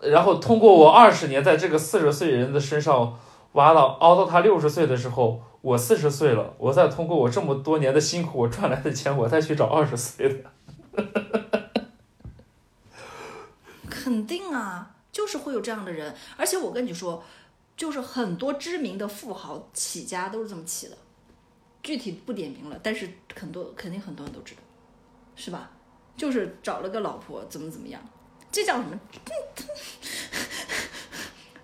[0.00, 3.18] 然后通过我二十年在这个四十岁人的身上
[3.52, 11.04] 挖到熬到他六十岁的时候，我四十岁了，我再通过我这么多年的辛苦，我赚来的钱，我再去找二十岁的。
[13.90, 16.14] 肯定啊，就是会有这样的人。
[16.36, 17.22] 而且我跟你说，
[17.76, 20.96] 就是很多知名的富豪起家都是这么起的，
[21.82, 24.60] 具体不点名了，但是很多肯定很多人都知道，
[25.34, 25.70] 是吧？
[26.16, 28.00] 就是找了个老婆，怎么怎么样，
[28.50, 28.88] 这叫什么？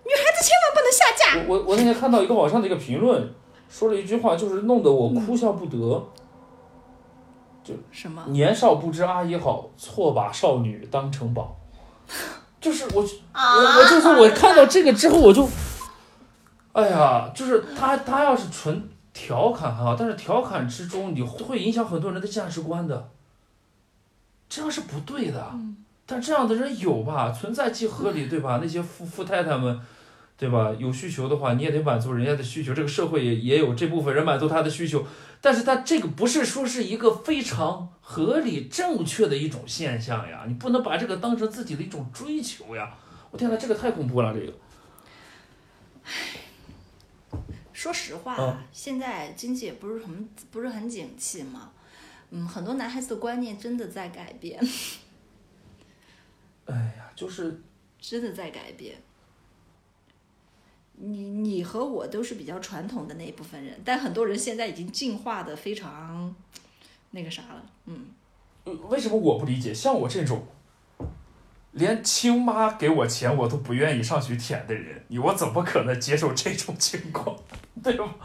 [0.07, 1.23] 女孩子千万不能下嫁。
[1.49, 3.33] 我我我那天看到一个网上的一个评论，
[3.71, 6.07] 说了一句话，就是弄得我哭笑不得。
[7.65, 8.23] 就什么？
[8.29, 11.57] 年少不知阿姨好，错把少女当成宝。
[12.61, 15.49] 就是我，啊我我就是我看到这个之后，我就，
[16.73, 23.09] 哎呀，就是他他要是纯调侃哈，但是调侃之中你会影响很多人的价值观的，
[24.51, 25.51] 这样是不对的。
[26.07, 28.61] 但这样的人有吧，存在即合理，对吧？
[28.63, 29.81] 那些富富太太们，
[30.37, 30.75] 对吧？
[30.79, 32.75] 有需求的话，你也得满足人家的需求。
[32.75, 35.07] 这个社会也也有这部分人满足他的需求，
[35.41, 42.95] 但是他这个不是说是一个非常合理正确的一种现象呀，你不能把这个当成自己的一种追求呀！
[43.31, 44.53] 我天呐，这个太恐怖了，这个。
[47.73, 51.71] 说实话，嗯现在经济也不是很不是很景气嘛，
[52.31, 54.59] 嗯，很多男孩子的观念真的在改变，
[56.67, 57.61] 哎呀，就是
[58.01, 58.97] 真的在改变。
[60.97, 66.35] 你你和我都是比较传统的那一部分人，但很多人现在已经进化的非常
[67.11, 68.07] 那个啥了，嗯，
[68.63, 69.75] 呃为什么我不理解？
[69.75, 70.47] 像我这种
[71.73, 77.37] 连亲妈给我钱我都不愿意上去舔的人，你我怎么可能接受这种情况？
[77.83, 78.15] 对吧？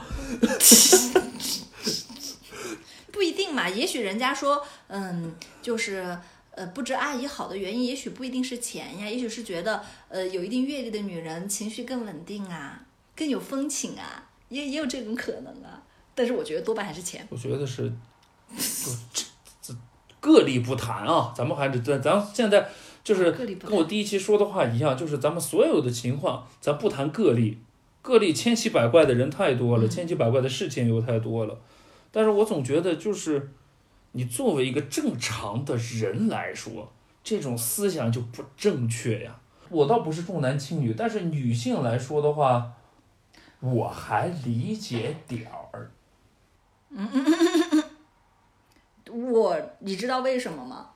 [3.11, 6.17] 不一定嘛，也许人家说，嗯，就是
[6.59, 15.81] 呃，不知阿姨好的原因，也许不一定是钱呀，也许是觉得呃，有一定阅历的女人情绪更稳定啊，更有风情啊，也也有这种可能啊。
[16.13, 17.25] 但是我觉得多半还是钱。
[17.29, 17.89] 我觉得是，
[18.57, 19.23] 就这
[19.61, 19.73] 这
[20.19, 22.67] 个例不谈啊，咱们还是咱咱现在
[23.05, 27.57] 就是跟我第一期说的话一样，就是咱们所有的情况，咱不谈个例，
[28.01, 31.57] 个例千奇百怪的人太多了，千奇百怪的事情又太多了。
[32.11, 33.49] 但是我总觉得，就是
[34.11, 36.91] 你作为一个正常的人来说，
[37.23, 39.39] 这种思想就不正确呀。
[39.69, 42.73] 我倒不是重男轻女，但是女性来说的话，
[43.59, 45.91] 我还理解点儿。
[49.11, 50.91] 我你知道为什么吗？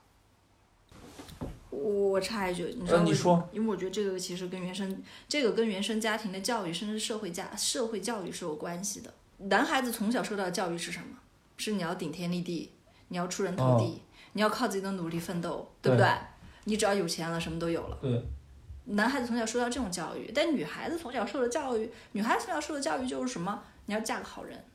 [1.69, 9.13] 我插一句，你知道呃你为什么说因为我觉得这个其实跟原生这个跟原生家庭的教育，甚至社会家社会教育是有关系的。
[9.37, 11.17] 男孩子从小受到的教育是什么？
[11.57, 12.71] 是你要顶天立地，
[13.13, 16.17] 你要出人头地，你要靠自己的努力奋斗，对不哦对对？
[16.63, 17.97] 你只要有钱了，什么都有了。
[18.01, 18.25] 对，
[18.85, 23.61] 男孩子从小受到这种教育，但女孩子从小受的教育，女孩子从小受的教育就是什么？
[23.85, 24.65] 你要嫁个好人，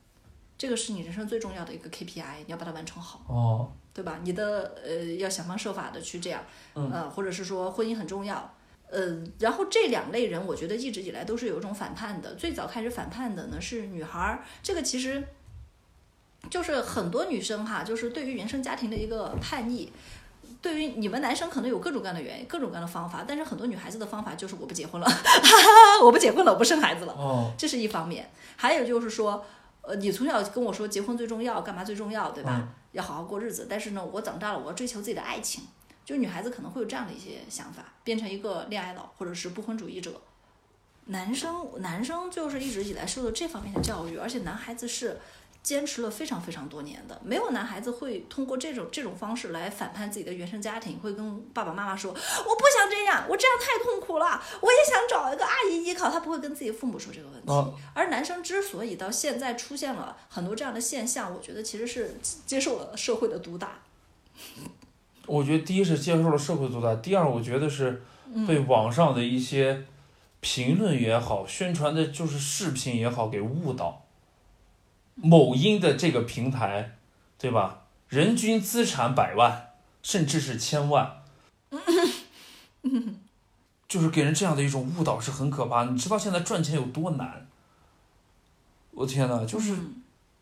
[0.56, 3.24] 这个是你人生最重要的一个 KPI，你要把它完成好。
[3.26, 4.20] 哦，对吧？
[4.22, 6.44] 你的呃要想方设法的去这样，
[6.76, 8.54] 嗯呃，或者是说婚姻很重要，
[8.88, 12.36] 呃，然后这两类人，我觉得一直以来都是有一种反叛的。
[12.36, 15.26] 最早开始反叛的呢是女孩儿，这个其实
[16.50, 19.92] 就是很多女生哈，就是对于原生家庭的一个叛逆。
[20.60, 25.06] 对于你们男生可能有各种各样的原因，各种各样的方法，但是很多女孩子的方法就是我不结婚了，
[26.02, 27.12] 我不结婚了，我不生孩子了。
[27.12, 29.44] 哦，这是一方面，还有就是说，
[29.82, 32.56] 呃，你从小跟我说结婚最重要，干嘛最重要，对吧？
[32.60, 33.66] 嗯要好好过日子。
[33.68, 35.64] 但是呢，我长大了，我要追求自己的爱情。
[36.06, 40.18] 就女孩子可能会有这样的一些想法，变成一个恋爱脑或者是不婚主义者。
[41.04, 45.20] 男生男生就是一直以来受的这方面的教育，而且男孩子是
[45.68, 57.52] 坚持了非常非常多年的，没有男孩子会通过这种这种方式来反叛自己的原生家庭，会跟爸爸妈妈说我不想这样，我这样太痛苦了，我也想找一个阿姨依靠，他不会跟自己父母说这个问题。
[57.52, 63.80] 哦而男生之所以到现在出现了很多这样的现象，我觉得其实是接受了社会的毒打。
[65.26, 68.02] 我觉得第一是接受了社会毒打，第二我觉得是
[68.32, 69.84] 嗯被网上的一些
[70.40, 74.06] 评论也好，宣传的就是视频也好给误导。
[75.20, 76.96] 某音的这个平台，
[77.38, 77.82] 对吧？
[78.08, 79.70] 人均资产百万，
[80.02, 81.22] 甚至是千万，
[83.88, 85.84] 就是给人这样的一种误导是很可怕。
[85.84, 87.46] 你知道现在赚钱有多难？
[88.92, 89.76] 我天呐，就是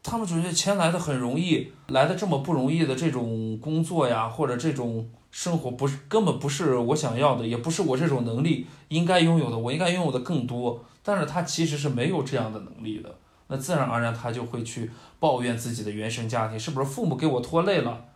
[0.02, 10.84] 他们觉得钱来的很容易，来的这么不容易的这种工作呀，或者这种生活，不是根本不是我想要的，也不是我这种能力应该拥有的，我应该拥有的更多。
[11.02, 13.18] 但是他其实是没有这样的能力的，
[13.48, 14.90] 那自然而然他就会去
[15.20, 18.06] 抱怨自己的原生家庭，是不是父母给我拖累了？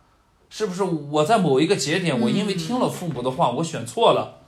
[0.49, 4.39] 是不是我在某一个节点，我因为听了父母的话，我选错了？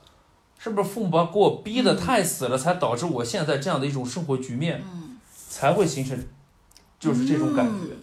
[0.60, 4.84] 是不是父母把给我逼得太死了，才导致我现在这样的一种生活局面，
[5.50, 6.18] 才会形成，
[7.00, 7.96] 就是这种感觉。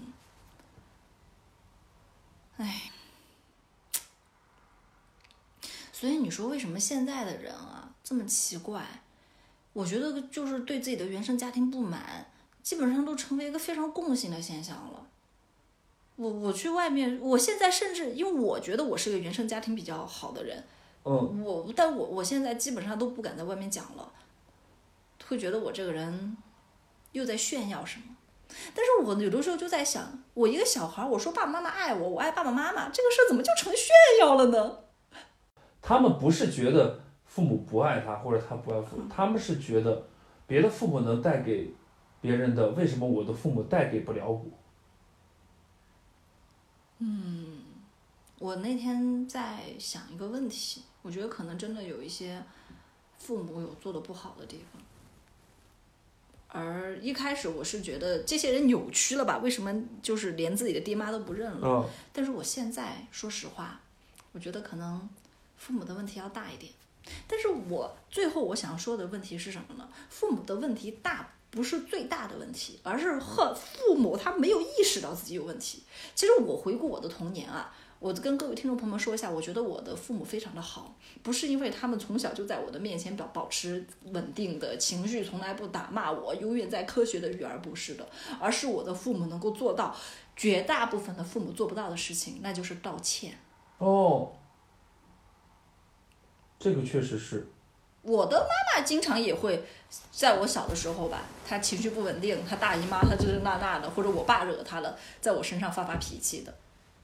[2.58, 2.90] 哎，
[5.92, 8.82] 所以你说为什么现在的人啊这么奇怪？
[9.72, 12.26] 我觉得就是对自己的原生家庭不满，
[12.70, 15.04] 基本上都成为一个非常共性的现象了。
[16.14, 20.62] 我我去外面，我现在甚至因为我觉得我是个原生家庭比较好的人，
[21.02, 24.12] 嗯，我但我我现在基本上都不敢在外面讲了，
[25.26, 26.36] 会觉得我这个人
[27.10, 28.04] 又在炫耀什么。
[28.72, 33.88] 但是我有的时候就在想，我一个小孩，我说爸爸妈妈爱我，我爱爸爸妈妈，这个事儿怎么就成炫
[34.20, 34.78] 耀了呢？
[35.82, 40.06] 他们不是觉得父母不爱他，或者他不爱父母，他们是觉得
[40.46, 41.74] 别的父母能带给
[42.20, 44.46] 别人的，为什么我的父母带给不了我？
[46.98, 47.62] 嗯
[48.38, 52.42] 我那天在想一个问题，我觉得可能真的有一些
[53.18, 54.82] 父母有做的不好的地方，
[56.48, 59.38] 而一开始我是觉得这些人扭曲了吧？
[59.38, 61.66] 为什么就是连自己的爹妈都不认了？
[61.66, 63.80] 嗯，但是我现在说实话，
[64.32, 65.08] 我觉得可能
[65.56, 66.72] 父母的问题要大一点。
[67.26, 69.88] 但是我最后我想说的问题是什么呢？
[70.08, 75.82] 父母的问题大不是最大的问题，而是和父母他没有意识到自己有问题。
[76.14, 88.08] 其实我回顾我的童年啊，我跟各位听众朋友们说一下，我觉得我的父母非常的好，不是因为他们从小就在我的面前保保持稳定的情绪，从来不打骂我，永远在科学的育儿，不是的，
[88.40, 89.94] 而是我的父母能够做到
[90.36, 93.36] 绝大部分的父母做不到的事情，那就是道歉。
[93.78, 94.32] 哦，
[96.58, 97.48] 这个确实是，
[98.02, 99.62] 我的妈妈经常也会，
[100.10, 106.54] 在我小的时候吧，她情绪不稳定，她大姨妈她这这那那的，或者我爸惹她了，在我身上发发脾气的，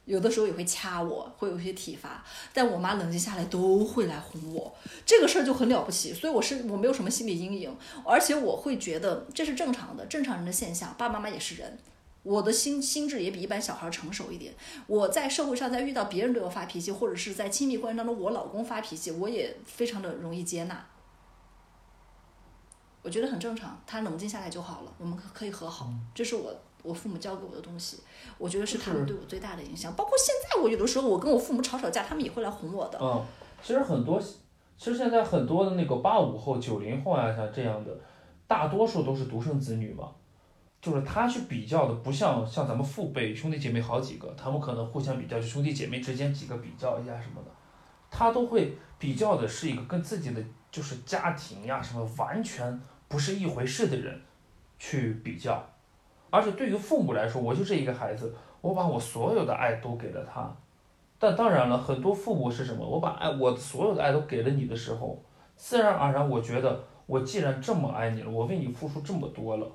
[0.05, 4.75] 有的时候也会掐我，会有一些体罚，但我妈冷静下来都会来哄我，
[5.05, 11.77] 这个事儿就很了不起，所以我是我没有什么心理阴影，而且我会觉得这是正常的，正常人的现象，爸爸妈妈也是人。
[12.27, 14.53] 我的心心智也比一般小孩成熟一点。
[14.85, 20.85] 我在社会上，在遇到别人对我发脾气，或者是在亲密关系当中，我老公发脾气，我也非常的容易接纳。
[23.01, 25.89] 我觉得很正常，他冷静下来就好了，我们可可以和好。
[26.13, 26.53] 这是我
[26.83, 27.99] 我父母教给我的东西，
[28.37, 29.93] 我觉得是他们对我最大的影响。
[29.95, 32.99] 包括现在，我有的时候我跟我父母吵吵架，他们也会来哄我的。
[33.01, 33.23] 嗯，
[33.63, 34.19] 其实很多，
[34.77, 37.97] 其实现在很多的那个八五后、九零后啊，像这样的，
[38.47, 40.11] 大多数都是独生子女嘛，
[40.81, 47.51] 就是他去比较的，不像像咱们父辈兄弟姐妹好几个，他们可能互相比较，就兄弟姐妹之间几个比较一下什么的，
[48.09, 54.21] 他都会比较的是一个跟自己的就是家庭呀什么完全不是一回事的人
[54.77, 55.63] 去比较，
[56.29, 60.55] 而且对于父母来说，我就这一个孩子，我把我所有的爱都给了他。
[61.19, 62.87] 但当然了，很多父母是什么？
[62.87, 65.19] 我把爱，我所有的爱都给了你的时候，
[65.55, 69.67] 自然而然，我觉得我既然这么爱你了，我为你付出这么多了，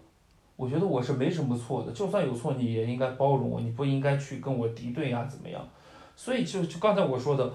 [0.63, 1.91] 我觉得我是没什么错的。
[1.91, 5.69] 就算有错，你也应该包容我，你不应该去跟我敌对呀，怎么样？
[6.15, 7.53] 所以就就刚才我说的，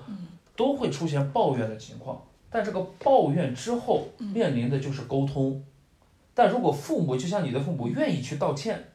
[0.57, 2.21] 都会出现抱怨的情况。
[2.49, 5.63] 但这个抱怨之后面临的就是沟通。
[6.33, 8.91] 但如果父母就像你的父母愿意去道歉，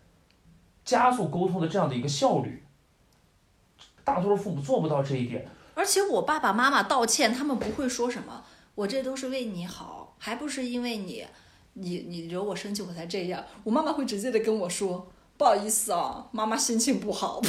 [0.84, 2.62] 加速沟通的这样的一个效率，
[4.04, 5.48] 大多数父母做不到这一点。
[5.74, 8.44] 而且我爸爸妈妈道歉，他们不会说什么，
[8.74, 11.24] 我这都是为你好，还不是因为你，
[11.74, 13.42] 你你惹我生气我才这样。
[13.64, 15.06] 我妈妈会直接的跟我说，
[15.36, 17.40] 不好意思啊，妈妈心情不好，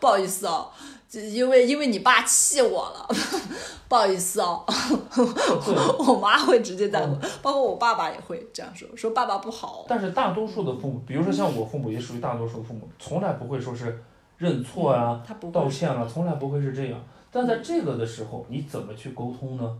[0.00, 0.68] 不好意思啊，
[1.08, 3.08] 这因为因为你爸气我了，
[3.88, 4.64] 不好意思哦。
[5.98, 9.84] 我妈会直接在我，包括我爸爸也会这样说，说爸爸不好。
[9.88, 14.04] 但是大多数的父母，比如说像我父母，也属于大多数的父母，从来不会说是
[14.36, 17.00] 认错啊、他不道歉了，从来不会是这样。
[17.32, 19.78] 但在这个的时候，你怎么去沟通呢？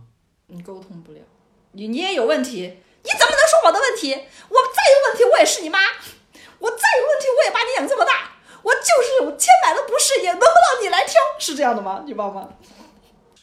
[0.51, 1.19] 你沟通不了，
[1.73, 2.61] 你你也有问题，
[3.03, 4.13] 你怎么能说我的问题？
[4.13, 5.79] 我再有问题，我也是你妈，
[6.57, 8.31] 我再有问题，我也把你养这么大，
[8.63, 12.03] 我就是有千百的不是，也轮不到你来挑，是这样的吗？
[12.05, 12.49] 你爸妈？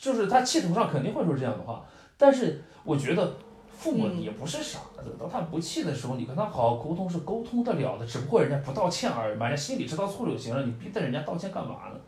[0.01, 1.85] 就是他气头上肯定会说这样的话，
[2.17, 3.37] 但是我觉得
[3.79, 12.01] 父母嗯也不是傻子，当他不气的时候，你跟他好好沟通是沟通得了的，只不过人家不道歉而已嘛，人家心里知道错就行了，你逼着人家道歉干嘛呢？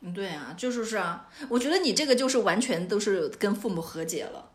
[0.00, 4.50] 嗯，对啊，就是是啊，我觉得你这个就是完全都是跟父母和解了，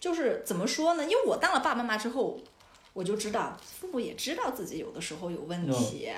[0.00, 1.04] 就是怎么说呢？
[1.04, 2.40] 因为我当了爸爸妈妈之后，
[2.94, 6.10] 我就知道父母也知道自己有的时候有问题，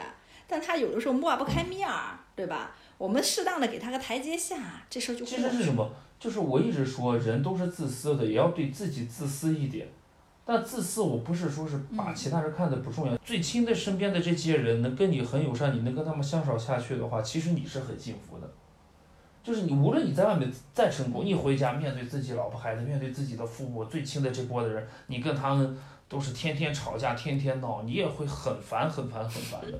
[0.46, 2.76] 但他有的时候抹不开面儿，对吧？
[2.98, 5.36] 我们适当的给他个台阶下，这事儿就其。
[5.36, 5.90] 实是什么？
[6.18, 9.88] 就是我一直说人都是自私的，也要对自己自私一点。
[10.53, 18.51] 但自私，我不是说是把其他人看得不重要，最亲的身边的这些人能跟你很友善，你能跟他们相处下去的话，其实你是很幸福的。
[19.44, 25.78] 就是你无论你在外面再成功，一回家面对自己老婆孩子，面对自己的父母最亲的这波的人，你跟他们
[26.09, 29.78] 都是天天吵架，天天闹，你也会很烦很烦很烦的。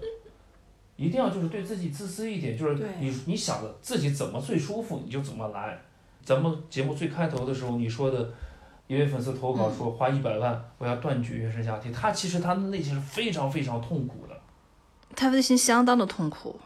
[0.95, 5.77] 一定要就是对自己自私一点，就是你你想的自己怎么最舒服，你就怎么来。
[6.25, 8.31] 咱们节目最开头的时候你说的，
[8.91, 14.36] 一位粉丝投稿说花一百万我要断绝原生家庭，他其实他的内心是非常非常痛苦的。
[15.14, 16.59] 他内心相当的痛苦，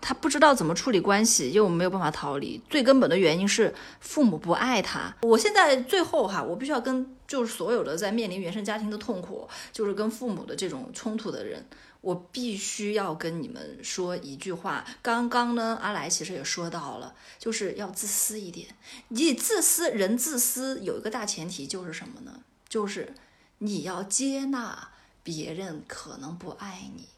[0.00, 2.60] 他不知道怎么处理关系，又没有办法逃离。
[2.68, 5.14] 最根本的原因是父母不爱他。
[5.22, 11.64] 我现在最后哈，我必须要跟就是所有的在面临原生家庭的痛苦，就是跟父母的这种冲突的人，
[12.04, 14.84] 我必须要跟你们说一句话。
[15.00, 18.76] 刚刚呢，阿来其实也说到了，就是要自私一点。
[19.08, 22.42] 你自私，人自私有一个大前提就是什么呢？
[22.68, 23.14] 就是
[23.58, 24.90] 你要接纳
[25.22, 27.08] 别人可能不爱你。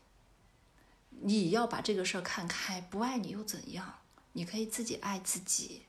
[1.23, 3.95] 你要把这个事儿看开，不爱你又怎样？
[4.35, 5.83] 你可以自己爱自己。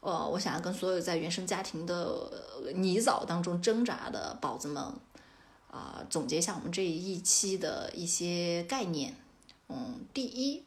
[0.00, 2.30] 呃，我想要跟所有在原生家庭的
[2.74, 4.92] 泥沼当中挣扎的宝子们，
[5.76, 9.14] 啊、总结一下我们这一期的一些概念。
[9.68, 10.64] 嗯，第一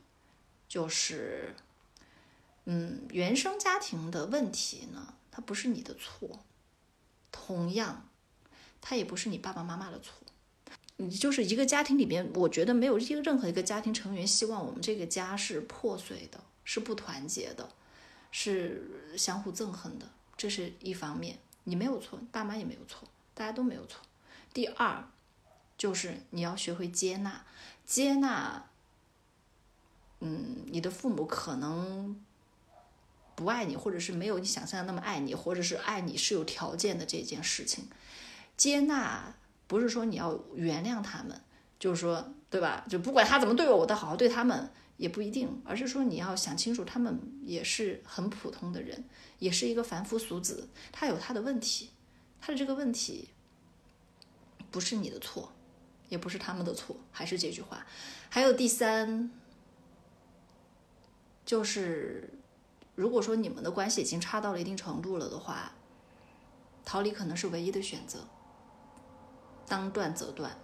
[0.68, 1.56] 就是，
[2.66, 6.40] 嗯，原生家庭的问题呢，它不是你的错，
[7.32, 8.08] 同样，
[8.82, 10.14] 它也不是你爸爸妈妈的错。
[10.98, 17.70] 你就是一个家庭里面，我觉得没有一个任何一个家庭成员希望我们这个家是破碎的，是不团结的，
[18.32, 20.06] 是相互憎恨的，
[20.36, 21.40] 这是一方面。
[21.64, 24.02] 你没有错，爸妈也没有错，大家都没有错。
[24.54, 25.08] 第二，
[25.78, 27.46] 就是你要学会接纳，
[27.86, 28.66] 接纳，
[30.20, 32.20] 嗯，你的父母可能
[33.36, 37.88] 不爱你，或者是没有你想象的那么爱你，或者是爱你是有条件的这件事情，
[38.58, 39.36] 接纳。
[39.68, 41.40] 不是说你要原谅他们，
[41.78, 42.84] 就是说，对吧？
[42.90, 45.62] 就不管他怎么对我，我都好好对他们，也不一定。
[45.64, 49.06] 而是说你要想清楚，他们也是很普通的人，
[49.38, 51.92] 也是一个凡夫俗子，他有他的问题，
[52.42, 53.30] 他的这个问题
[54.72, 55.52] 不是你的错，
[56.10, 57.86] 也不是他们的错，还是这句话。
[58.30, 59.32] 还有第三，
[61.46, 62.30] 就是
[62.96, 65.72] 如果说你们的关系已经差到了一定程度了的话，
[66.86, 68.28] 逃离可能是唯一的选择。
[69.68, 70.58] 当断则断，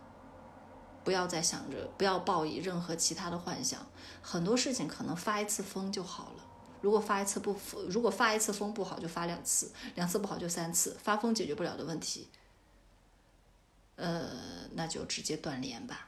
[1.03, 3.85] 不要再想着，不要抱以任何其他的幻想。
[4.21, 6.43] 很多事情可能发一次疯就好了。
[6.81, 7.55] 如果发一次不，
[7.87, 10.97] 如果发一次疯不好，就发两次，两次不好就三次。
[11.03, 12.29] 发疯解决不了的问题，
[13.95, 14.29] 呃，
[14.73, 16.07] 那就直接断联吧。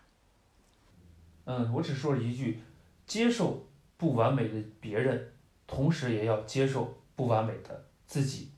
[1.45, 2.61] 嗯，我只说了一句，
[3.05, 5.33] 接受不完美的别人，
[5.65, 8.51] 同时也要接受不完美的自己。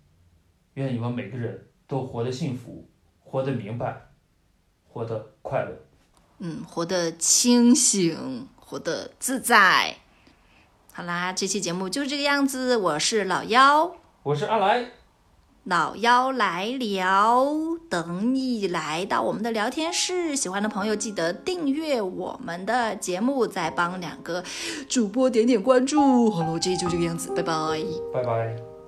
[0.74, 2.88] 愿你们每个人都活得幸福，
[3.20, 4.10] 活得明白，
[4.88, 5.76] 活得快乐。
[6.40, 9.98] 嗯，活得清醒，活得自在。
[10.94, 12.76] 好啦，这期节目就是这个样子。
[12.76, 14.92] 我是老妖，我是阿来，
[15.66, 17.46] 老妖来聊，
[17.90, 20.36] 等你来到我们的聊天室。
[20.36, 24.44] 喜欢的朋友记得订阅我们的节目，再帮两个
[24.88, 26.32] 主播点点关注。
[26.32, 27.54] 好了，这期就这个样子，拜拜。
[28.14, 28.79] 拜拜。